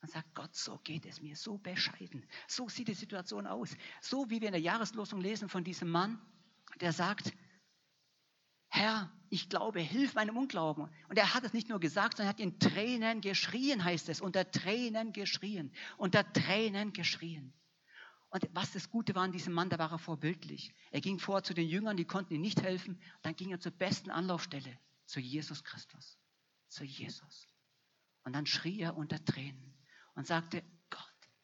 [0.00, 2.26] und sag, Gott, so geht es mir, so bescheiden.
[2.46, 3.76] So sieht die Situation aus.
[4.00, 6.20] So wie wir in der Jahreslosung lesen von diesem Mann,
[6.80, 7.32] der sagt,
[8.68, 10.90] Herr, ich glaube, hilf meinem Unglauben.
[11.08, 14.20] Und er hat es nicht nur gesagt, sondern er hat in Tränen geschrien, heißt es,
[14.20, 17.52] unter Tränen geschrien, unter Tränen geschrien.
[18.28, 20.74] Und was das Gute war an diesem Mann, da war er vorbildlich.
[20.90, 23.00] Er ging vor zu den Jüngern, die konnten ihm nicht helfen.
[23.22, 26.18] Dann ging er zur besten Anlaufstelle, zu Jesus Christus,
[26.68, 27.46] zu Jesus.
[28.24, 29.74] Und dann schrie er unter Tränen
[30.14, 31.00] und sagte, Gott,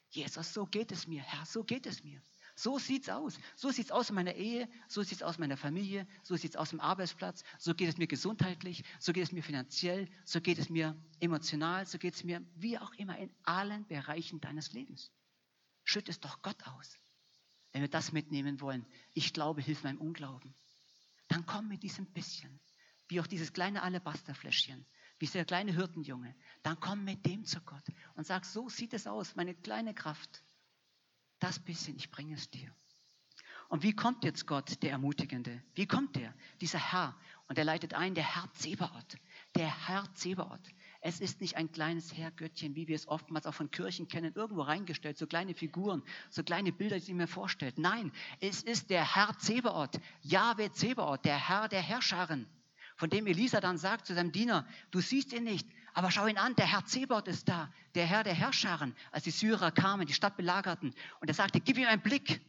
[0.09, 2.21] Jesus, so geht es mir, Herr, so geht es mir.
[2.55, 3.39] So sieht es aus.
[3.55, 6.35] So sieht es aus in meiner Ehe, so sieht es aus in meiner Familie, so
[6.35, 10.09] sieht es aus im Arbeitsplatz, so geht es mir gesundheitlich, so geht es mir finanziell,
[10.25, 14.41] so geht es mir emotional, so geht es mir wie auch immer in allen Bereichen
[14.41, 15.11] deines Lebens.
[15.83, 16.97] Schütt es doch Gott aus.
[17.71, 20.53] Wenn wir das mitnehmen wollen, ich glaube, hilf meinem Unglauben.
[21.29, 22.59] Dann komm mit diesem bisschen,
[23.07, 24.85] wie auch dieses kleine Alabasterfläschchen,
[25.21, 27.83] wie der kleine Hirtenjunge, dann komm mit dem zu Gott
[28.15, 30.43] und sag, so sieht es aus, meine kleine Kraft.
[31.39, 32.73] Das bisschen, ich bringe es dir.
[33.69, 35.63] Und wie kommt jetzt Gott, der Ermutigende?
[35.75, 36.33] Wie kommt der?
[36.59, 37.15] Dieser Herr.
[37.47, 39.17] Und er leitet ein, der Herr Zebaoth.
[39.55, 40.67] Der Herr Zebaoth.
[40.99, 44.63] Es ist nicht ein kleines Herrgöttchen, wie wir es oftmals auch von Kirchen kennen, irgendwo
[44.63, 47.77] reingestellt, so kleine Figuren, so kleine Bilder, die sich mir vorstellt.
[47.77, 52.47] Nein, es ist der Herr Zebaoth, Jahwe Zebaoth, der Herr der Herrscharen
[53.01, 56.37] von dem Elisa dann sagt zu seinem Diener, du siehst ihn nicht, aber schau ihn
[56.37, 60.13] an, der Herr Zebot ist da, der Herr der Herrscharen, als die Syrer kamen, die
[60.13, 60.93] Stadt belagerten.
[61.19, 62.41] Und er sagte, gib ihm einen Blick.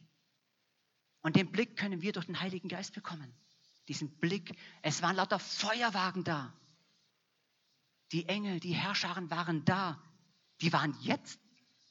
[1.22, 3.34] Und den Blick können wir durch den Heiligen Geist bekommen.
[3.88, 4.54] Diesen Blick.
[4.82, 6.52] Es waren lauter Feuerwagen da.
[8.12, 10.02] Die Engel, die Herrscharen waren da.
[10.60, 11.40] Die waren jetzt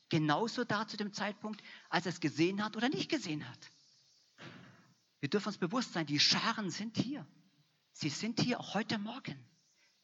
[0.09, 3.71] genauso da zu dem Zeitpunkt, als er es gesehen hat oder nicht gesehen hat.
[5.19, 7.25] Wir dürfen uns bewusst sein, die Scharen sind hier.
[7.93, 9.45] Sie sind hier heute Morgen.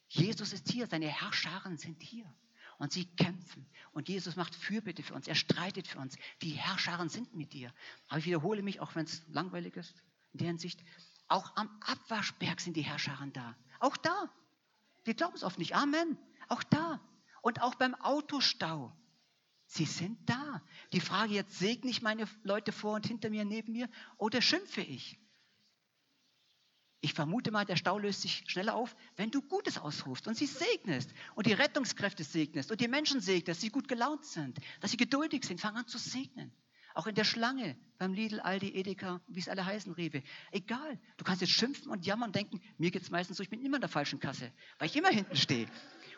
[0.10, 2.32] Jesus ist hier, seine Herrscharen sind hier.
[2.80, 3.68] Und sie kämpfen.
[3.92, 5.28] Und Jesus macht Fürbitte für uns.
[5.28, 6.16] Er streitet für uns.
[6.44, 7.74] Die Herrscharen sind mit dir.
[8.08, 10.84] Aber ich wiederhole mich, auch wenn es langweilig ist, in der Hinsicht.
[11.28, 13.56] Auch am Abwaschberg sind die Herrscharen da.
[13.80, 14.32] Auch da.
[15.04, 15.76] Wir glauben es oft nicht.
[15.76, 16.20] Amen.
[16.50, 17.02] Auch da.
[17.42, 18.96] Und auch beim Autostau.
[19.66, 20.62] Sie sind da.
[20.94, 24.82] Die Frage jetzt, segne ich meine Leute vor und hinter mir, neben mir oder schimpfe
[24.82, 25.20] ich?
[27.08, 30.46] Ich vermute mal, der Stau löst sich schneller auf, wenn du Gutes ausrufst und sie
[30.46, 34.92] segnest und die Rettungskräfte segnest und die Menschen segnest, dass sie gut gelaunt sind, dass
[34.92, 36.52] sie geduldig sind, fang an zu segnen.
[36.96, 40.22] Auch in der Schlange, beim Lidl, Aldi, Edeka, wie es alle heißen, Rewe.
[40.52, 41.00] Egal.
[41.16, 43.62] Du kannst jetzt schimpfen und jammern und denken, mir geht es meistens so, ich bin
[43.62, 45.70] immer in der falschen Kasse, weil ich immer hinten stehe.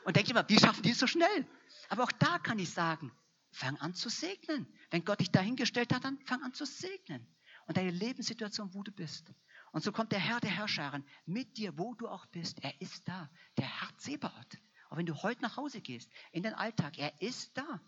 [0.05, 1.45] Und denke immer, wie schaffen die es so schnell?
[1.89, 3.11] Aber auch da kann ich sagen,
[3.51, 4.65] fang an zu segnen.
[4.89, 7.27] Wenn Gott dich dahingestellt hat, dann fang an zu segnen.
[7.67, 9.31] Und deine Lebenssituation, wo du bist.
[9.71, 12.63] Und so kommt der Herr der Herrscharen mit dir, wo du auch bist.
[12.63, 14.57] Er ist da, der Herr Zebaoth.
[14.89, 17.81] Auch wenn du heute nach Hause gehst, in den Alltag, er ist da.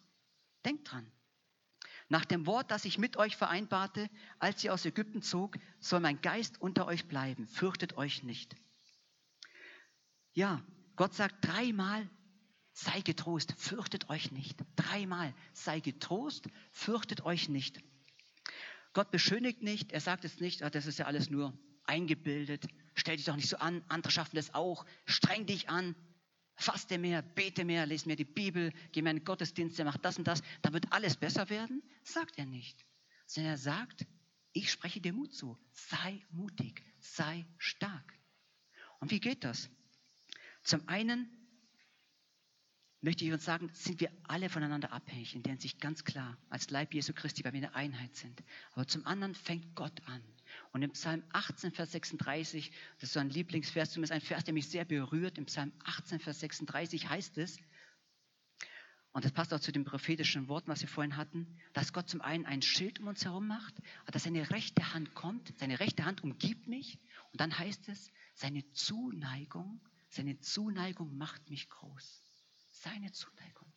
[0.64, 1.12] Denk dran.
[2.10, 6.22] Nach dem Wort, das ich mit euch vereinbarte, als ihr aus Ägypten zog, soll mein
[6.22, 7.48] Geist unter euch bleiben.
[7.48, 8.56] Fürchtet euch nicht.
[10.34, 10.64] Ja,
[10.96, 12.08] Gott sagt dreimal,
[12.74, 14.60] sei getrost, fürchtet euch nicht.
[14.76, 17.82] Dreimal, sei getrost, fürchtet euch nicht.
[18.94, 23.18] Gott beschönigt nicht, er sagt es nicht, ah, das ist ja alles nur eingebildet, stell
[23.18, 25.96] dich doch nicht so an, andere schaffen das auch, streng dich an,
[26.56, 30.28] faste mehr, bete mehr, lese mehr die Bibel, geh mehr in Gottesdienst, mach das und
[30.28, 32.86] das, dann wird alles besser werden, sagt er nicht.
[33.26, 34.06] Sondern er sagt,
[34.54, 38.14] ich spreche dir Mut zu, sei mutig, sei stark.
[39.00, 39.70] Und wie geht das?
[40.64, 41.41] Zum einen
[43.02, 46.70] möchte ich uns sagen, sind wir alle voneinander abhängig, in der Hinsicht ganz klar, als
[46.70, 48.44] Leib Jesu Christi, weil wir eine Einheit sind.
[48.74, 50.22] Aber zum anderen fängt Gott an.
[50.72, 54.54] Und im Psalm 18, Vers 36, das ist so ein Lieblingsvers, zumindest ein Vers, der
[54.54, 57.60] mich sehr berührt, im Psalm 18, Vers 36 heißt es,
[59.14, 62.22] und das passt auch zu dem prophetischen Wort, was wir vorhin hatten, dass Gott zum
[62.22, 66.24] einen ein Schild um uns herum macht, dass seine rechte Hand kommt, seine rechte Hand
[66.24, 66.98] umgibt mich,
[67.34, 72.31] und dann heißt es, seine Zuneigung, seine Zuneigung macht mich groß.
[72.84, 73.72] Seine Zuneigung.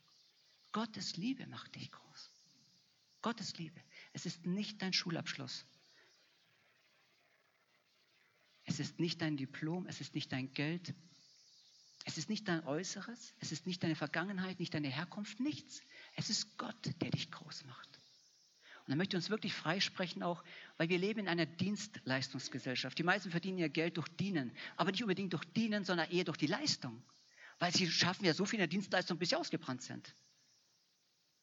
[0.72, 2.30] Gottes Liebe macht dich groß.
[3.20, 3.78] Gottes Liebe.
[4.14, 5.66] Es ist nicht dein Schulabschluss.
[8.64, 10.94] Es ist nicht dein Diplom, es ist nicht dein Geld,
[12.06, 15.82] es ist nicht dein Äußeres, es ist nicht deine Vergangenheit, nicht deine Herkunft, nichts.
[16.16, 18.00] Es ist Gott, der dich groß macht.
[18.86, 20.42] Und er möchte uns wirklich freisprechen auch,
[20.78, 22.98] weil wir leben in einer Dienstleistungsgesellschaft.
[22.98, 26.38] Die meisten verdienen ihr Geld durch Dienen, aber nicht unbedingt durch Dienen, sondern eher durch
[26.38, 27.02] die Leistung.
[27.64, 30.14] Weil sie schaffen ja so viel in der Dienstleistung, bis sie ausgebrannt sind.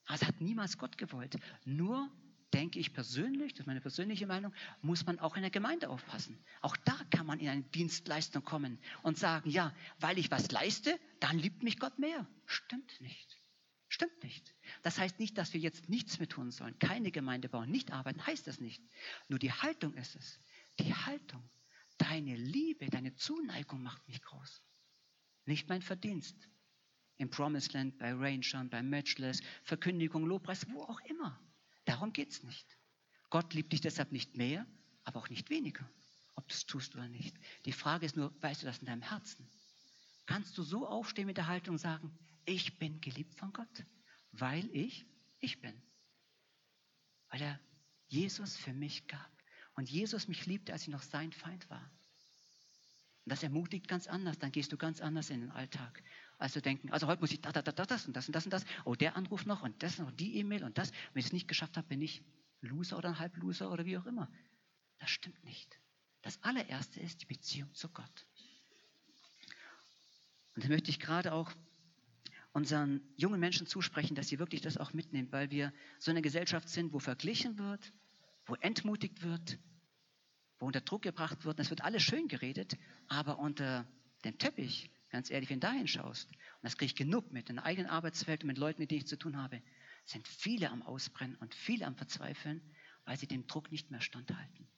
[0.06, 1.36] Also hat niemals Gott gewollt.
[1.66, 2.12] Nur
[2.54, 4.54] denke ich persönlich, das ist meine persönliche Meinung,
[4.84, 6.38] muss man auch in der Gemeinde aufpassen.
[6.62, 11.00] Auch da kann man in eine Dienstleistung kommen und sagen, ja, weil ich was leiste,
[11.20, 12.28] dann liebt mich Gott mehr.
[12.46, 13.40] Stimmt nicht.
[13.88, 14.54] Stimmt nicht.
[14.84, 18.24] Das heißt nicht, dass wir jetzt nichts mehr tun sollen, keine Gemeinde bauen, nicht arbeiten,
[18.28, 18.84] heißt das nicht.
[19.28, 20.40] Nur die Haltung ist es.
[20.78, 21.50] Die Haltung.
[21.98, 24.62] Deine Liebe, deine Zuneigung macht mich groß.
[25.46, 26.36] Nicht mein Verdienst.
[27.18, 31.40] Im Promised Land, bei Rangern, bei Matchless, Verkündigung, Lobpreis, wo auch immer.
[31.86, 32.78] Darum geht es nicht.
[33.30, 34.66] Gott liebt dich deshalb nicht mehr,
[35.04, 35.90] aber auch nicht weniger,
[36.36, 37.36] ob du es tust oder nicht.
[37.66, 39.48] Die Frage ist nur, weißt du das in deinem Herzen?
[40.26, 43.86] Kannst du so aufstehen mit der Haltung und sagen, ich bin geliebt von Gott,
[44.32, 45.06] weil ich
[45.40, 45.82] ich bin.
[47.30, 47.60] Weil er
[48.08, 49.32] Jesus für mich gab
[49.76, 51.92] und Jesus mich liebte, als ich noch sein Feind war.
[53.26, 56.04] Und das ermutigt ganz anders, dann gehst du ganz anders in den Alltag
[56.42, 58.46] als zu denken, also heute muss ich da, da, da, das und das und das
[58.46, 58.66] und das.
[58.84, 60.92] Oh, der Anruf noch und das noch, die E-Mail und das.
[61.14, 62.24] Wenn ich es nicht geschafft habe, bin ich
[62.62, 64.28] Loser oder ein Halbloser oder wie auch immer.
[64.98, 65.80] Das stimmt nicht.
[66.24, 68.28] Das allererste ist die Beziehung zu Gott.
[70.56, 71.52] Und da möchte ich gerade auch
[72.54, 76.70] unseren jungen Menschen zusprechen, dass sie wirklich das auch mitnehmen, weil wir so eine Gesellschaft
[76.70, 77.94] sind, wo verglichen wird,
[78.46, 79.60] wo entmutigt wird,
[80.62, 81.60] wo unter Druck gebracht wird.
[81.60, 83.86] Es wird alles schön geredet, aber unter
[84.24, 87.58] dem Teppich Ganz ehrlich, wenn du da hinschaust, und das kriege ich genug mit, in
[87.58, 89.62] der eigenen Arbeitswelt und mit Leuten, mit denen ich zu tun habe,
[90.06, 92.62] sind viele am Ausbrennen und viele am Verzweifeln,
[93.04, 94.70] weil sie dem Druck nicht mehr standhalten.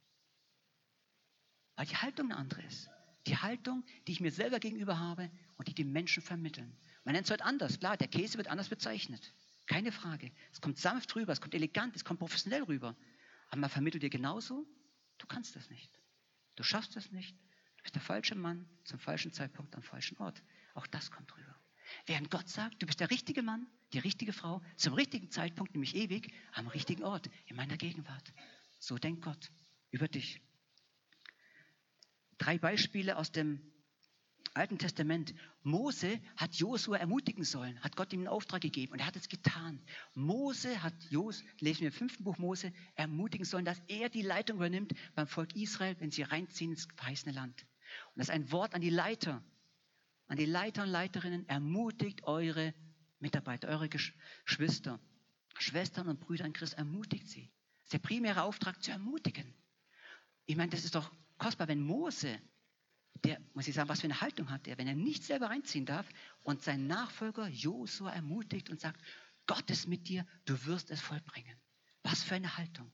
[1.76, 2.90] Weil die Haltung eine andere ist.
[3.28, 6.76] Die Haltung, die ich mir selber gegenüber habe und die die Menschen vermitteln.
[7.04, 7.80] Man nennt es heute anders.
[7.80, 9.34] Klar, der Käse wird anders bezeichnet.
[9.68, 10.32] Keine Frage.
[10.52, 12.96] Es kommt sanft rüber, es kommt elegant, es kommt professionell rüber.
[13.50, 14.66] Aber man vermittelt dir genauso,
[15.18, 16.00] du kannst das nicht.
[16.56, 17.36] Du schaffst das nicht.
[17.78, 20.42] Du bist der falsche Mann zum falschen Zeitpunkt am falschen Ort.
[20.74, 21.56] Auch das kommt rüber.
[22.06, 25.96] Während Gott sagt, du bist der richtige Mann, die richtige Frau, zum richtigen Zeitpunkt, nämlich
[25.96, 28.34] ewig, am richtigen Ort, in meiner Gegenwart.
[28.80, 29.52] So denkt Gott
[29.92, 30.42] über dich.
[32.38, 33.73] Drei Beispiele aus dem
[34.56, 35.34] Alten Testament.
[35.64, 39.28] Mose hat Josua ermutigen sollen, hat Gott ihm einen Auftrag gegeben und er hat es
[39.28, 39.82] getan.
[40.14, 44.58] Mose hat Jos, lesen wir im fünften Buch Mose, ermutigen sollen, dass er die Leitung
[44.58, 47.66] übernimmt beim Volk Israel, wenn sie reinziehen ins verheißene Land.
[48.14, 49.44] Und das ist ein Wort an die Leiter,
[50.28, 52.74] an die Leiter und Leiterinnen, ermutigt eure
[53.20, 55.00] Mitarbeiter, eure Geschwister,
[55.58, 57.52] Schwestern und Brüder in Christus, ermutigt sie.
[57.78, 59.54] Das ist der primäre Auftrag, zu ermutigen.
[60.46, 62.40] Ich meine, das ist doch kostbar, wenn Mose,
[63.24, 65.86] der, muss ich sagen, was für eine Haltung hat er, wenn er nicht selber reinziehen
[65.86, 66.08] darf
[66.42, 69.00] und sein Nachfolger Josua ermutigt und sagt,
[69.46, 71.58] Gott ist mit dir, du wirst es vollbringen.
[72.04, 72.92] Was für eine Haltung.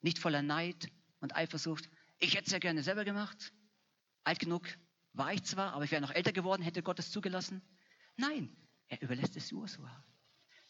[0.00, 1.88] Nicht voller Neid und Eifersucht.
[2.18, 3.52] Ich hätte es ja gerne selber gemacht.
[4.24, 4.66] Alt genug
[5.12, 7.62] war ich zwar, aber ich wäre noch älter geworden, hätte Gott es zugelassen.
[8.16, 8.54] Nein,
[8.88, 10.04] er überlässt es Josua.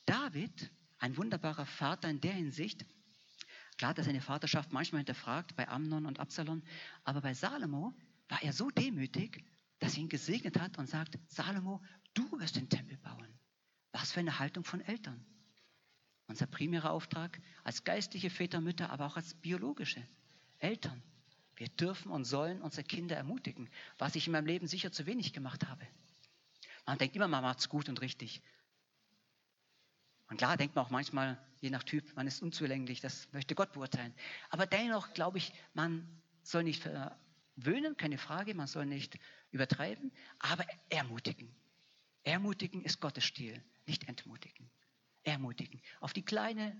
[0.07, 2.85] David, ein wunderbarer Vater in der Hinsicht,
[3.77, 6.63] klar, dass seine Vaterschaft manchmal hinterfragt bei Amnon und Absalom,
[7.05, 7.95] aber bei Salomo
[8.31, 9.45] war er so demütig,
[9.81, 11.83] dass er ihn gesegnet hat und sagt, Salomo,
[12.15, 13.29] du wirst den Tempel bauen.
[13.93, 15.25] Was für eine Haltung von Eltern.
[16.27, 20.07] Unser primärer Auftrag als geistliche Väter, Mütter, aber auch als biologische
[20.59, 21.03] Eltern.
[21.57, 25.33] Wir dürfen und sollen unsere Kinder ermutigen, was ich in meinem Leben sicher zu wenig
[25.33, 25.87] gemacht habe.
[26.87, 28.43] Man denkt immer, man macht es gut und richtig.
[30.29, 33.73] Und klar denkt man auch manchmal, je nach Typ, man ist unzulänglich, das möchte Gott
[33.73, 34.15] beurteilen.
[34.51, 36.89] Aber dennoch glaube ich, man soll nicht
[37.61, 39.19] verwöhnen, keine Frage, man soll nicht
[39.51, 41.55] übertreiben, aber ermutigen.
[42.23, 44.71] Ermutigen ist Gottes Stil, nicht entmutigen.
[45.25, 45.81] Ermutigen.
[46.01, 46.77] Auf die kleine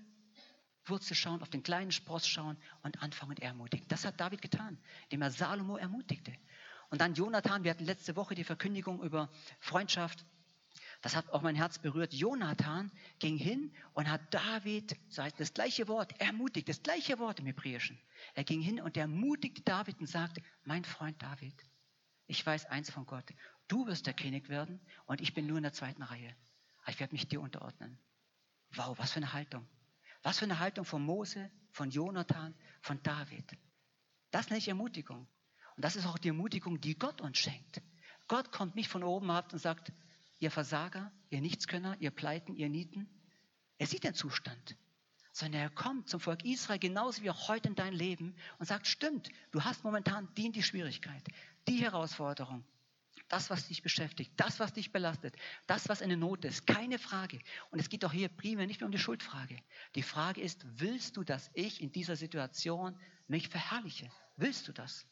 [0.85, 3.87] Wurzel schauen, auf den kleinen Spross schauen und anfangen ermutigen.
[3.87, 6.33] Das hat David getan, indem er Salomo ermutigte.
[6.89, 10.25] Und dann Jonathan, wir hatten letzte Woche die Verkündigung über Freundschaft.
[11.01, 12.13] Das hat auch mein Herz berührt.
[12.13, 17.39] Jonathan ging hin und hat David, so heißt das gleiche Wort, ermutigt, das gleiche Wort
[17.39, 17.99] im Hebräischen.
[18.35, 21.55] Er ging hin und ermutigte David und sagte, mein Freund David,
[22.27, 23.25] ich weiß eins von Gott,
[23.67, 26.35] du wirst der König werden und ich bin nur in der zweiten Reihe.
[26.87, 27.99] Ich werde mich dir unterordnen.
[28.75, 29.67] Wow, was für eine Haltung.
[30.23, 33.57] Was für eine Haltung von Mose, von Jonathan, von David.
[34.29, 35.27] Das nenne ich Ermutigung.
[35.75, 37.81] Und das ist auch die Ermutigung, die Gott uns schenkt.
[38.27, 39.91] Gott kommt nicht von oben ab und sagt,
[40.41, 43.07] ihr Versager, ihr Nichtskönner, ihr Pleiten, ihr Nieten.
[43.77, 44.75] Er sieht den Zustand.
[45.31, 48.85] Sondern er kommt zum Volk Israel genauso wie auch heute in dein Leben und sagt,
[48.85, 51.23] stimmt, du hast momentan die, die Schwierigkeit,
[51.69, 52.65] die Herausforderung
[53.31, 57.39] das, was dich beschäftigt, das, was dich belastet, das, was eine Not ist, keine Frage.
[57.69, 59.57] Und es geht doch hier primär nicht mehr um die Schuldfrage.
[59.95, 64.11] Die Frage ist, willst du, dass ich in dieser Situation mich verherrliche?
[64.35, 65.07] Willst du das?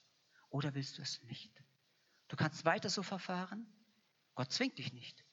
[0.49, 1.51] Oder willst du es nicht?
[2.27, 3.65] Du kannst weiter so verfahren.
[4.39, 5.25] Gott zwingt dich nicht.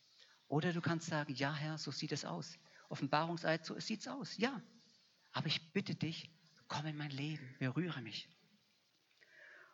[0.49, 2.59] Oder du kannst sagen, ja Herr, so sieht es aus.
[2.89, 4.37] Offenbarungseid, so sieht es aus.
[4.37, 4.61] Ja.
[5.31, 6.29] Aber ich bitte dich,
[6.67, 8.29] komm in mein Leben, berühre mich.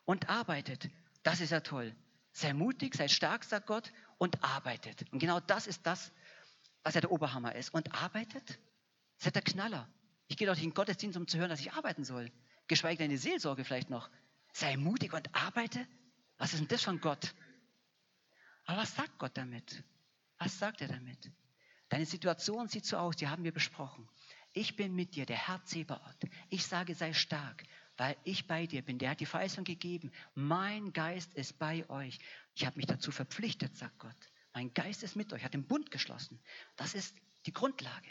[0.04, 0.90] Und arbeitet.
[1.22, 1.96] Das ist ja toll.
[2.32, 5.10] Sei mutig, sei stark, sagt Gott, und arbeitet.
[5.10, 6.12] Und genau das ist das,
[6.82, 7.72] was ja der Oberhammer ist.
[7.72, 8.58] Und arbeitet,
[9.16, 9.88] seid der Knaller.
[10.26, 12.30] Ich gehe doch nicht in den Gottesdienst, um zu hören, dass ich arbeiten soll.
[12.68, 14.10] Geschweige denn die Seelsorge vielleicht noch.
[14.52, 15.88] Sei mutig und arbeite.
[16.36, 17.34] Was ist denn das von Gott?
[18.64, 19.82] Aber was sagt Gott damit?
[20.38, 21.30] Was sagt er damit?
[21.88, 24.08] Deine Situation sieht so aus, die haben wir besprochen.
[24.52, 26.24] Ich bin mit dir, der Herr Zebaoth.
[26.48, 27.64] Ich sage, sei stark
[27.96, 28.98] weil ich bei dir bin.
[28.98, 30.10] Der hat die Verheißung gegeben.
[30.34, 32.18] Mein Geist ist bei euch.
[32.54, 34.16] Ich habe mich dazu verpflichtet, sagt Gott.
[34.54, 36.40] Mein Geist ist mit euch, hat den Bund geschlossen.
[36.76, 37.14] Das ist
[37.46, 38.08] die Grundlage.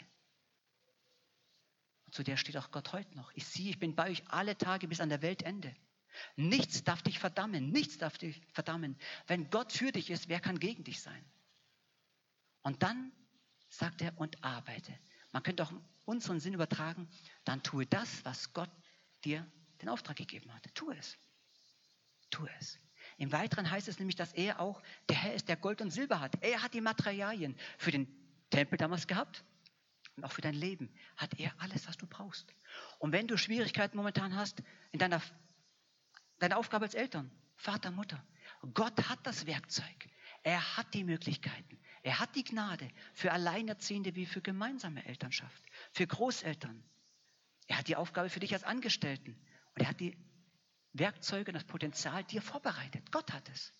[2.06, 3.32] Und zu der steht auch Gott heute noch.
[3.34, 5.74] Ich sehe, ich bin bei euch alle Tage bis an der Weltende.
[6.36, 8.96] Nichts darf dich verdammen, nichts darf dich verdammen.
[9.26, 11.24] Wenn Gott für dich ist, wer kann gegen dich sein?
[12.62, 13.12] Und dann
[13.68, 14.96] sagt er, und arbeite.
[15.32, 15.72] Man könnte auch
[16.04, 17.08] unseren Sinn übertragen,
[17.44, 18.70] dann tue das, was Gott
[19.24, 20.68] dir den Auftrag gegeben hat.
[20.74, 21.16] Tu es.
[22.30, 22.78] Tu es.
[23.18, 26.20] Im Weiteren heißt es nämlich, dass er auch der Herr ist, der Gold und Silber
[26.20, 26.42] hat.
[26.42, 28.06] Er hat die Materialien für den
[28.50, 29.44] Tempel damals gehabt
[30.16, 30.92] und auch für dein Leben.
[31.16, 32.54] Hat er alles, was du brauchst.
[32.98, 35.22] Und wenn du Schwierigkeiten momentan hast in deiner,
[36.42, 38.22] deiner Aufgabe als Eltern, Vater, Mutter,
[38.74, 40.08] Gott hat das Werkzeug.
[40.42, 41.78] Er hat die Möglichkeiten.
[42.02, 46.82] Er hat die Gnade für Alleinerziehende wie für gemeinsame Elternschaft, für Großeltern.
[47.68, 49.36] Er hat die Aufgabe für dich als Angestellten.
[49.74, 50.18] Und er hat die
[50.92, 53.12] Werkzeuge, das Potenzial dir vorbereitet.
[53.12, 53.72] Gott hat es.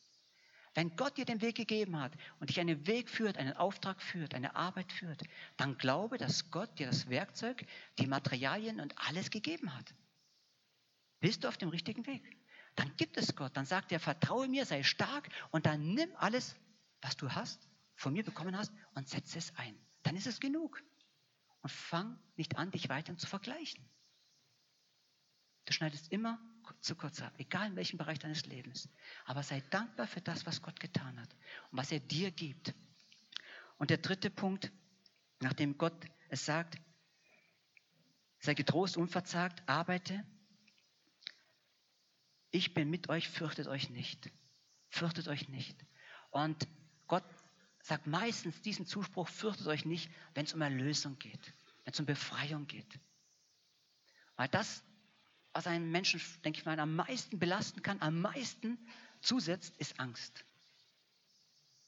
[0.75, 4.35] Wenn Gott dir den Weg gegeben hat und dich einen Weg führt, einen Auftrag führt,
[4.35, 5.23] eine Arbeit führt,
[5.57, 7.67] dann glaube, dass Gott dir das Werkzeug,
[7.99, 9.95] die Materialien und alles gegeben hat.
[11.21, 12.42] Bist du auf dem richtigen Weg?
[12.75, 13.57] Dann gibt es Gott.
[13.57, 16.57] Dann sagt er, vertraue mir, sei stark und dann nimm alles,
[17.01, 19.79] was du hast, von mir bekommen hast und setze es ein.
[20.03, 20.83] Dann ist es genug.
[21.61, 23.89] Und fang nicht an, dich weiter zu vergleichen.
[25.65, 26.41] Du schneidest immer
[26.81, 28.89] zu kurz ab, egal in welchem Bereich deines Lebens.
[29.25, 31.33] Aber sei dankbar für das, was Gott getan hat
[31.71, 32.75] und was er dir gibt.
[33.79, 34.73] Und der dritte Punkt,
[35.41, 35.95] nachdem Gott
[36.29, 36.81] es sagt,
[38.41, 40.25] sei getrost, unverzagt, arbeite.
[42.53, 44.31] Ich bin mit euch, fürchtet euch nicht.
[44.89, 45.77] Fürchtet euch nicht.
[46.31, 46.69] Und
[47.09, 47.25] Gott
[47.83, 51.53] sagt meistens diesen Zuspruch, fürchtet euch nicht, wenn es um Erlösung geht,
[51.85, 53.01] wenn es um Befreiung geht.
[54.37, 54.85] Weil das
[55.53, 58.79] was einen Menschen, denke ich mal, am meisten belasten kann, am meisten
[59.21, 60.45] zusetzt, ist Angst.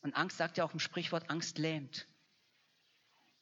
[0.02, 2.06] Und Angst sagt ja auch im Sprichwort, Angst lähmt.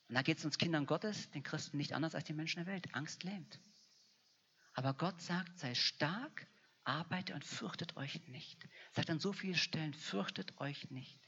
[0.09, 2.73] Und da geht es uns Kindern Gottes, den Christen nicht anders als die Menschen der
[2.73, 2.95] Welt.
[2.95, 3.59] Angst lähmt.
[4.75, 6.47] Aber Gott sagt, sei stark,
[6.85, 8.69] arbeite und fürchtet euch nicht.
[8.93, 11.21] Sagt an so vielen Stellen, fürchtet euch nicht.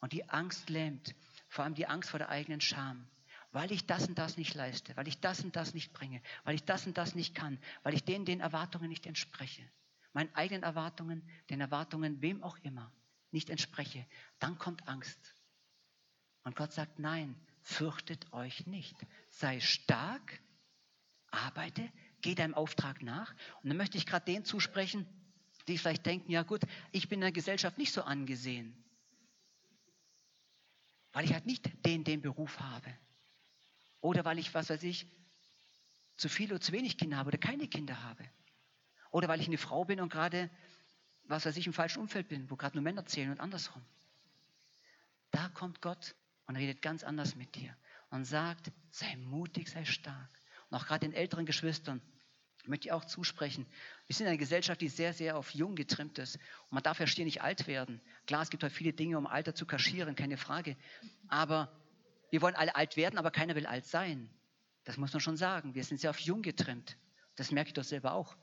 [0.00, 1.14] Und die Angst lähmt,
[1.48, 3.08] vor allem die Angst vor der eigenen Scham,
[3.52, 6.54] weil ich das und das nicht leiste, weil ich das und das nicht bringe, weil
[6.54, 9.68] ich das und das nicht kann, weil ich denen den Erwartungen nicht entspreche,
[10.12, 12.92] meinen eigenen Erwartungen, den Erwartungen wem auch immer
[13.32, 14.06] nicht entspreche,
[14.38, 15.34] dann kommt Angst.
[16.42, 18.96] Und Gott sagt, nein, fürchtet euch nicht.
[19.30, 20.40] Sei stark,
[21.30, 21.90] arbeite,
[22.22, 23.34] geh deinem Auftrag nach.
[23.62, 25.06] Und dann möchte ich gerade denen zusprechen,
[25.68, 28.74] die vielleicht denken, ja gut, ich bin in der Gesellschaft nicht so angesehen,
[31.12, 32.92] weil ich halt nicht den, den Beruf habe.
[34.00, 35.06] Oder weil ich, was weiß ich,
[36.16, 38.24] zu viele oder zu wenig Kinder habe oder keine Kinder habe.
[39.10, 40.50] Oder weil ich eine Frau bin und gerade,
[41.24, 43.84] was weiß ich, im falschen Umfeld bin, wo gerade nur Männer zählen und andersrum.
[45.30, 46.14] Da kommt Gott
[46.46, 47.76] und redet ganz anders mit dir
[48.10, 50.39] und sagt, sei mutig, sei stark.
[50.70, 52.00] Und auch gerade den älteren Geschwistern
[52.66, 53.66] möchte ich auch zusprechen.
[54.06, 56.36] Wir sind eine Gesellschaft, die sehr, sehr auf jung getrimmt ist.
[56.36, 58.00] Und man darf ja ständig nicht alt werden.
[58.26, 60.76] Klar, es gibt halt viele Dinge, um Alter zu kaschieren, keine Frage.
[61.28, 61.72] Aber
[62.30, 64.30] wir wollen alle alt werden, aber keiner will alt sein.
[64.84, 65.74] Das muss man schon sagen.
[65.74, 66.96] Wir sind sehr auf jung getrimmt.
[67.36, 68.36] Das merke ich doch selber auch.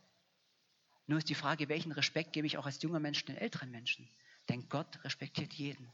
[1.06, 4.10] Nur ist die Frage, welchen Respekt gebe ich auch als junger Mensch den älteren Menschen?
[4.50, 5.90] Denn Gott respektiert jeden.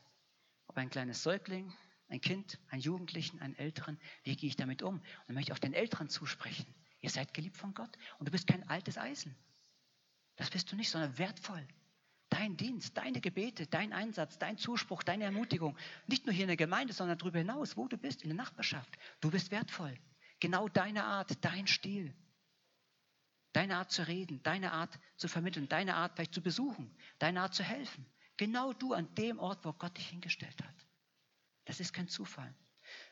[0.68, 1.72] Ob ein kleines Säugling,
[2.14, 4.96] ein Kind, einen Jugendlichen, einen Älteren, wie gehe ich damit um?
[4.96, 6.66] Und dann möchte ich auch den Älteren zusprechen.
[7.02, 9.36] Ihr seid geliebt von Gott und du bist kein altes Eisen.
[10.36, 11.68] Das bist du nicht, sondern wertvoll.
[12.30, 15.78] Dein Dienst, deine Gebete, dein Einsatz, dein Zuspruch, deine Ermutigung.
[16.08, 18.98] Nicht nur hier in der Gemeinde, sondern darüber hinaus, wo du bist, in der Nachbarschaft.
[19.20, 19.98] Du bist wertvoll.
[20.40, 22.16] Genau deine Art, dein Stil.
[23.54, 27.54] Deine Art zu reden, deine Art zu vermitteln, deine Art vielleicht zu besuchen, deine Art
[27.54, 28.06] zu helfen.
[28.38, 30.88] Genau du an dem Ort, wo Gott dich hingestellt hat.
[31.66, 32.54] Das ist kein Zufall.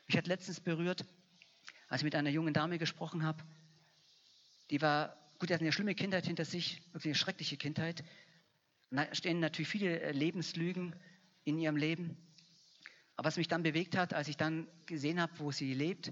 [0.07, 1.05] Mich hat letztens berührt,
[1.87, 3.43] als ich mit einer jungen Dame gesprochen habe.
[4.69, 8.03] Die war, gut, die hat eine schlimme Kindheit hinter sich, wirklich eine schreckliche Kindheit.
[8.89, 10.95] Da stehen natürlich viele äh, Lebenslügen
[11.43, 12.17] in ihrem Leben.
[13.15, 16.07] Aber was mich dann bewegt hat, als ich dann gesehen habe, wo sie lebt,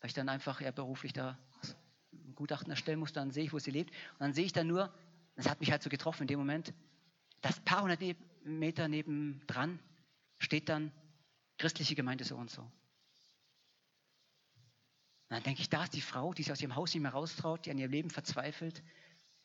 [0.00, 1.38] weil ich dann einfach eher beruflich da
[2.12, 3.90] ein Gutachten erstellen musste, dann sehe ich, wo sie lebt.
[4.14, 4.92] Und dann sehe ich dann nur,
[5.36, 6.72] das hat mich halt so getroffen in dem Moment,
[7.42, 8.00] ein paar hundert
[8.44, 9.78] Meter nebendran
[10.42, 10.92] steht dann
[11.58, 12.62] christliche Gemeinde so und so.
[12.62, 12.72] Und
[15.28, 17.64] dann denke ich, da ist die Frau, die sich aus ihrem Haus nicht mehr raustraut,
[17.64, 18.82] die an ihrem Leben verzweifelt,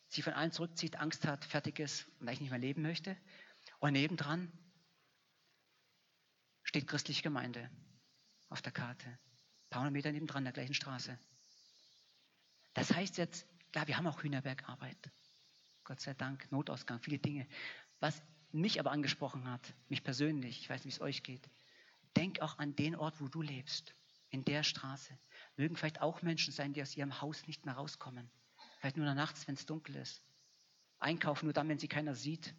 [0.09, 3.15] sie von allen zurückzieht, Angst hat, fertig ist und eigentlich nicht mehr leben möchte.
[3.79, 4.51] Und nebendran
[6.63, 7.69] steht christliche Gemeinde
[8.49, 9.07] auf der Karte.
[9.07, 11.17] Ein paar hundert Meter nebendran, der gleichen Straße.
[12.73, 15.11] Das heißt jetzt, klar, wir haben auch Hühnerbergarbeit.
[15.83, 17.47] Gott sei Dank, Notausgang, viele Dinge.
[17.99, 21.49] Was mich aber angesprochen hat, mich persönlich, ich weiß nicht, wie es euch geht,
[22.15, 23.93] denk auch an den Ort, wo du lebst,
[24.29, 25.17] in der Straße.
[25.55, 28.29] Mögen vielleicht auch Menschen sein, die aus ihrem Haus nicht mehr rauskommen.
[28.79, 30.21] Vielleicht nur nachts, wenn es dunkel ist.
[30.99, 32.53] Einkaufen nur dann, wenn sie keiner sieht.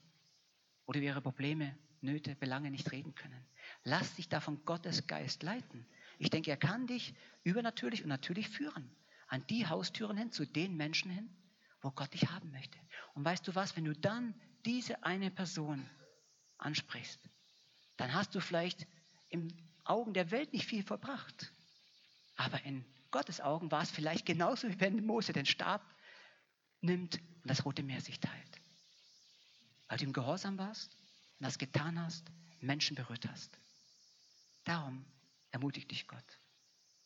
[0.86, 3.44] Oder ihre Probleme, Nöte, Belange nicht reden können.
[3.84, 5.86] Lass dich da von Gottes Geist leiten.
[6.18, 8.90] Ich denke, er kann dich übernatürlich und natürlich führen.
[9.26, 11.28] An die Haustüren hin, zu den Menschen hin,
[11.80, 12.78] wo Gott dich haben möchte.
[13.14, 14.34] Und weißt du was, wenn du dann
[14.68, 15.88] diese eine Person
[16.58, 17.18] ansprichst,
[17.96, 18.86] dann hast du vielleicht
[19.30, 19.48] im
[19.84, 21.50] Augen der Welt nicht viel verbracht.
[22.36, 25.82] Aber in Gottes Augen war es vielleicht genauso, wie wenn Mose den Stab
[26.82, 28.60] nimmt und das Rote Meer sich teilt.
[29.88, 30.94] Weil du im Gehorsam warst
[31.38, 33.58] und das getan hast, Menschen berührt hast.
[34.64, 35.06] Darum
[35.50, 36.40] ermutigt dich Gott.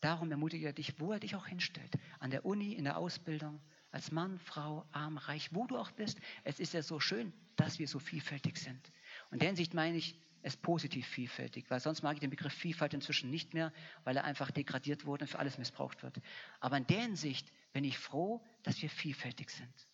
[0.01, 1.95] Darum ermutigt er dich, wo er dich auch hinstellt.
[2.19, 6.19] An der Uni, in der Ausbildung, als Mann, Frau, arm, reich, wo du auch bist.
[6.45, 8.91] Es ist ja so schön, dass wir so vielfältig sind.
[9.31, 12.53] Und in der Hinsicht meine ich es positiv vielfältig, weil sonst mag ich den Begriff
[12.53, 16.21] Vielfalt inzwischen nicht mehr, weil er einfach degradiert wurde und für alles missbraucht wird.
[16.59, 19.89] Aber in der Hinsicht bin ich froh, dass wir vielfältig sind.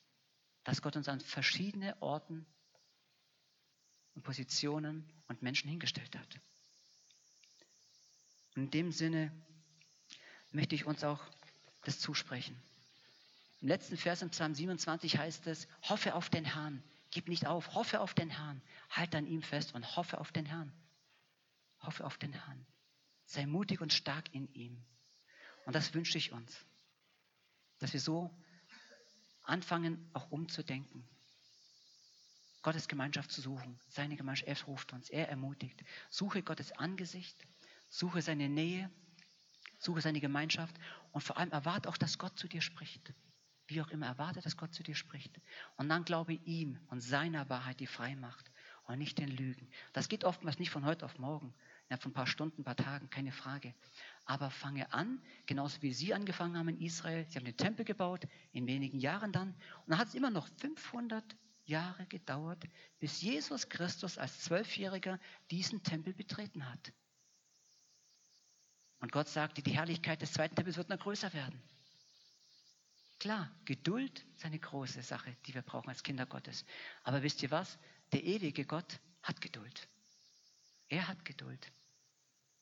[0.64, 2.46] Dass Gott uns an verschiedene Orten
[4.14, 6.40] und Positionen und Menschen hingestellt hat.
[8.54, 9.32] In dem Sinne
[10.50, 11.20] möchte ich uns auch
[11.82, 12.56] das zusprechen.
[13.61, 17.75] Im letzten Vers im Psalm 27 heißt es, hoffe auf den Herrn, gib nicht auf,
[17.75, 20.73] hoffe auf den Herrn, halt an ihm fest und hoffe auf den Herrn.
[21.81, 22.67] Hoffe auf den Herrn.
[23.25, 24.85] Sei mutig und stark in ihm.
[25.67, 26.65] Und das wünsche ich uns,
[27.79, 28.35] dass wir so
[29.42, 31.09] anfangen, auch umzudenken.
[32.63, 33.79] Gottes Gemeinschaft zu suchen.
[33.88, 35.83] Seine Gemeinschaft, er ruft uns, er ermutigt.
[36.11, 37.37] Suche Gottes Angesicht,
[37.88, 38.90] suche seine Nähe,
[39.79, 40.77] suche seine Gemeinschaft
[41.13, 43.13] und vor allem erwarte auch, dass Gott zu dir spricht.
[43.69, 45.40] Wie auch immer, erwarte, dass Gott zu dir spricht.
[45.77, 48.50] Und dann glaube ihm und seiner Wahrheit, die frei macht.
[48.87, 49.69] und nicht den Lügen.
[49.92, 51.54] Das geht oftmals nicht von heute auf morgen,
[51.90, 53.75] ja, von ein paar Stunden, ein paar Tagen, keine Frage.
[54.25, 57.27] Aber fange an, genauso wie sie angefangen haben in Israel.
[57.29, 59.50] Sie haben den Tempel gebaut, in wenigen Jahren dann.
[59.50, 62.64] Und dann hat es immer noch 500 Jahre gedauert,
[62.98, 66.92] bis Jesus Christus als Zwölfjähriger diesen Tempel betreten hat.
[69.00, 71.62] Und Gott sagte, die Herrlichkeit des zweiten Tempels wird noch größer werden.
[73.19, 76.64] Klar, Geduld ist eine große Sache, die wir brauchen als Kinder Gottes.
[77.02, 77.79] Aber wisst ihr was?
[78.12, 79.88] Der ewige Gott hat Geduld.
[80.88, 81.71] Er hat Geduld.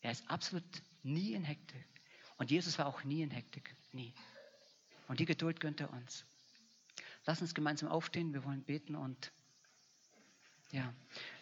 [0.00, 0.64] Er ist absolut
[1.02, 1.84] nie in Hektik.
[2.38, 3.74] Und Jesus war auch nie in Hektik.
[3.92, 4.14] Nie.
[5.08, 6.24] Und die Geduld gönnt er uns.
[7.26, 8.32] Lass uns gemeinsam aufstehen.
[8.32, 9.32] Wir wollen beten und
[10.72, 10.92] ja,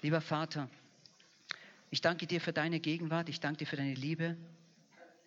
[0.03, 0.69] lieber Vater,
[1.91, 3.29] ich danke dir für deine Gegenwart.
[3.29, 4.37] Ich danke dir für deine Liebe.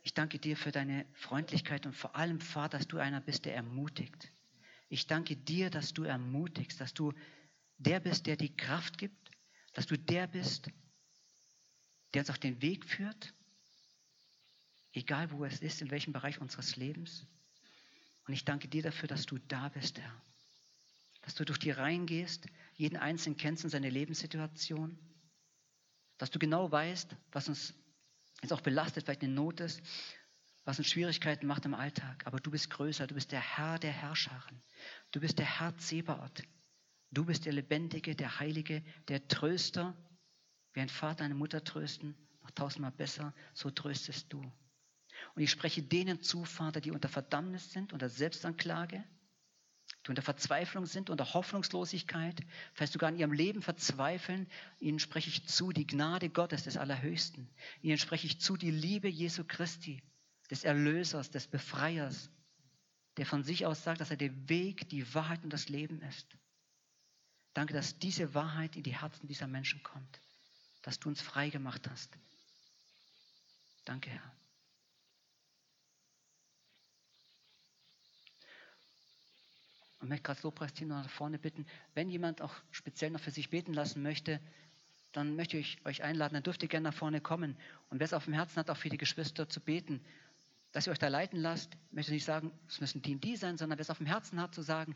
[0.07, 3.55] Ich danke dir für deine Freundlichkeit und vor allem, Vater, dass du einer bist, der
[3.55, 4.31] ermutigt.
[4.87, 7.11] Ich danke dir, dass du ermutigst, dass du
[7.77, 9.31] der bist, der die Kraft gibt,
[9.73, 10.69] dass du der bist,
[12.13, 13.33] der uns auf den Weg führt,
[14.93, 17.27] egal wo es ist, in welchem Bereich unseres Lebens.
[18.27, 20.21] Und ich danke dir dafür, dass du da bist, Herr.
[21.23, 24.97] Dass du durch die Reihen gehst, jeden Einzelnen kennst in seine Lebenssituation,
[26.17, 27.73] dass du genau weißt, was uns
[28.41, 29.81] jetzt auch belastet, vielleicht eine Not ist,
[30.65, 32.25] was uns Schwierigkeiten macht im Alltag.
[32.25, 34.61] Aber du bist größer, du bist der Herr der Herrscharen.
[35.11, 36.43] Du bist der Herr Zebaoth.
[37.09, 39.95] Du bist der Lebendige, der Heilige, der Tröster.
[40.73, 44.41] Wie ein Vater eine Mutter trösten, noch tausendmal besser, so tröstest du.
[44.41, 49.03] Und ich spreche denen zu, Vater, die unter Verdammnis sind, unter Selbstanklage,
[50.07, 52.41] die unter Verzweiflung sind, unter Hoffnungslosigkeit,
[52.73, 54.47] vielleicht sogar in ihrem Leben verzweifeln,
[54.79, 57.49] ihnen spreche ich zu die Gnade Gottes des Allerhöchsten.
[57.81, 60.01] Ihnen spreche ich zu die Liebe Jesu Christi,
[60.49, 62.29] des Erlösers, des Befreiers,
[63.17, 66.37] der von sich aus sagt, dass er der Weg, die Wahrheit und das Leben ist.
[67.53, 70.21] Danke, dass diese Wahrheit in die Herzen dieser Menschen kommt,
[70.83, 72.17] dass du uns frei gemacht hast.
[73.83, 74.37] Danke, Herr.
[79.99, 83.73] Und möchte gerade Lobpreisteam nach vorne bitten, wenn jemand auch speziell noch für sich beten
[83.73, 84.39] lassen möchte,
[85.11, 87.57] dann möchte ich euch einladen, dann dürft ihr gerne nach vorne kommen.
[87.89, 90.03] Und wer es auf dem Herzen hat, auch für die Geschwister zu beten,
[90.71, 93.57] dass ihr euch da leiten lasst, möchte nicht sagen, es müssen die und die sein,
[93.57, 94.95] sondern wer es auf dem Herzen hat, zu sagen,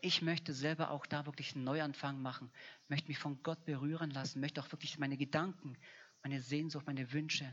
[0.00, 2.52] ich möchte selber auch da wirklich einen Neuanfang machen,
[2.88, 5.76] möchte mich von Gott berühren lassen, möchte auch wirklich meine Gedanken,
[6.22, 7.52] meine Sehnsucht, meine Wünsche,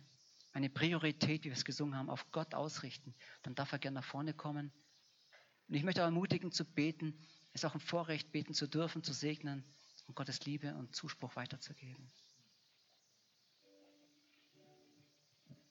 [0.54, 4.06] meine Priorität, wie wir es gesungen haben, auf Gott ausrichten, dann darf er gerne nach
[4.06, 4.72] vorne kommen.
[5.68, 7.14] Und ich möchte auch ermutigen zu beten.
[7.54, 9.64] Es ist auch ein Vorrecht, beten zu dürfen, zu segnen
[10.08, 12.12] und Gottes Liebe und Zuspruch weiterzugeben.